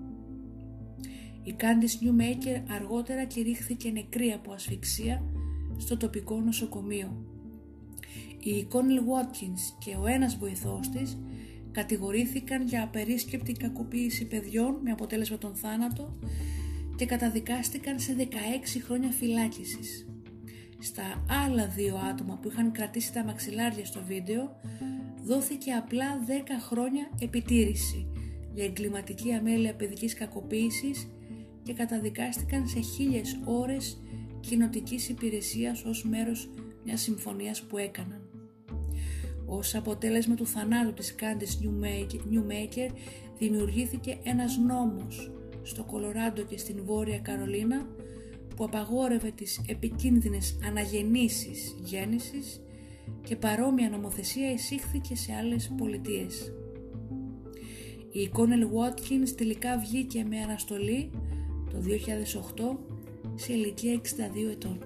Η 1.44 1.56
Candice 1.58 2.06
Newmaker 2.06 2.64
αργότερα 2.70 3.26
κηρύχθηκε 3.26 3.90
νεκρή 3.90 4.32
από 4.32 4.52
ασφυξία 4.54 5.33
στο 5.78 5.98
τοπικό 5.98 6.40
νοσοκομείο. 6.40 7.26
Η 8.40 8.64
Κόνιλ 8.64 9.00
Watkins 9.00 9.76
και 9.80 9.96
ο 10.02 10.06
ένας 10.06 10.38
βοηθός 10.38 10.90
της 10.90 11.18
κατηγορήθηκαν 11.72 12.68
για 12.68 12.84
απερίσκεπτη 12.84 13.52
κακοποίηση 13.52 14.26
παιδιών 14.26 14.80
με 14.84 14.92
αποτέλεσμα 14.92 15.38
τον 15.38 15.56
θάνατο 15.56 16.18
και 16.96 17.06
καταδικάστηκαν 17.06 18.00
σε 18.00 18.16
16 18.20 18.24
χρόνια 18.84 19.12
φυλάκισης. 19.12 20.08
Στα 20.80 21.26
άλλα 21.46 21.68
δύο 21.68 21.96
άτομα 21.96 22.38
που 22.42 22.50
είχαν 22.50 22.72
κρατήσει 22.72 23.14
τα 23.14 23.24
μαξιλάρια 23.24 23.86
στο 23.86 24.04
βίντεο 24.08 24.56
δόθηκε 25.24 25.72
απλά 25.72 26.06
10 26.28 26.32
χρόνια 26.60 27.10
επιτήρηση 27.20 28.08
για 28.54 28.66
εγκληματική 28.66 29.34
αμέλεια 29.34 29.76
παιδικής 29.76 30.14
κακοποίησης 30.14 31.08
και 31.64 31.74
καταδικάστηκαν 31.74 32.68
σε 32.68 32.80
χίλιες 32.80 33.40
ώρες 33.46 34.02
κοινοτικής 34.48 35.10
υπηρεσίας 35.10 35.84
ως 35.84 36.04
μέρος 36.04 36.50
μιας 36.86 37.02
συμφωνίας 37.02 37.62
που 37.62 37.78
έκαναν. 37.78 38.22
Ως 39.46 39.76
αποτέλεσμα 39.76 40.36
του 40.36 40.46
θανάτου 40.46 40.94
της 40.94 41.16
Κάντις 41.16 41.60
Newmaker 42.32 42.92
δημιουργήθηκε 43.38 44.18
ένας 44.24 44.58
νόμος 44.58 45.32
στο 45.64 45.84
Κολοράντο 45.84 46.42
και 46.42 46.58
στην 46.58 46.84
Βόρεια 46.86 47.20
Καρολίνα 47.20 47.88
που 48.56 48.64
απαγόρευε 48.64 49.32
τις 49.32 49.62
επικίνδυνες 49.68 50.60
αναγεννήσεις 50.66 51.76
γέννησης 51.84 52.62
και 53.24 53.36
παρόμοια 53.36 53.90
νομοθεσία 53.90 54.52
εισήχθηκε 54.52 55.16
σε 55.16 55.34
άλλες 55.34 55.74
πολιτείες. 55.78 56.54
Η 58.12 58.28
Κόνελ 58.28 58.68
Watkins 58.68 59.30
τελικά 59.38 59.78
βγήκε 59.78 60.26
με 60.30 60.40
αναστολή 60.40 61.10
το 61.70 61.78
2008 61.80 62.93
σε 63.36 63.54
ηλικία 63.54 64.02
62 64.02 64.52
ετών. 64.52 64.78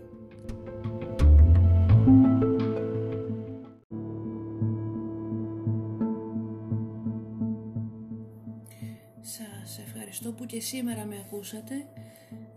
Σας 9.21 9.79
ευχαριστώ 9.79 10.31
που 10.31 10.45
και 10.45 10.59
σήμερα 10.59 11.05
με 11.05 11.15
ακούσατε 11.25 11.87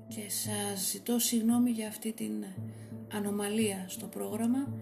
και 0.08 0.30
σας 0.30 0.90
ζητώ 0.90 1.18
συγγνώμη 1.18 1.70
για 1.70 1.88
αυτή 1.88 2.12
την 2.12 2.44
ανομαλία 3.12 3.84
στο 3.88 4.06
πρόγραμμα 4.06 4.72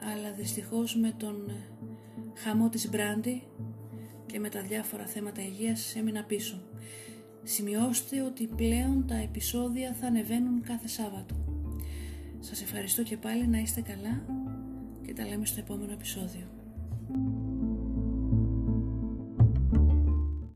αλλά 0.00 0.32
δυστυχώς 0.32 0.96
με 0.96 1.14
τον 1.16 1.50
χαμό 2.34 2.68
της 2.68 2.88
Μπράντι 2.88 3.42
και 4.26 4.38
με 4.38 4.48
τα 4.48 4.62
διάφορα 4.62 5.06
θέματα 5.06 5.42
υγείας 5.42 5.96
έμεινα 5.96 6.24
πίσω. 6.24 6.60
Σημειώστε 7.44 8.22
ότι 8.22 8.46
πλέον 8.46 9.04
τα 9.06 9.16
επεισόδια 9.16 9.94
θα 10.00 10.06
ανεβαίνουν 10.06 10.62
κάθε 10.62 10.88
Σάββατο. 10.88 11.34
Σας 12.40 12.62
ευχαριστώ 12.62 13.02
και 13.02 13.16
πάλι 13.16 13.46
να 13.46 13.58
είστε 13.58 13.80
καλά 13.80 14.22
και 15.06 15.12
τα 15.12 15.26
λέμε 15.26 15.46
στο 15.46 15.60
επόμενο 15.60 15.92
επεισόδιο. 15.92 16.46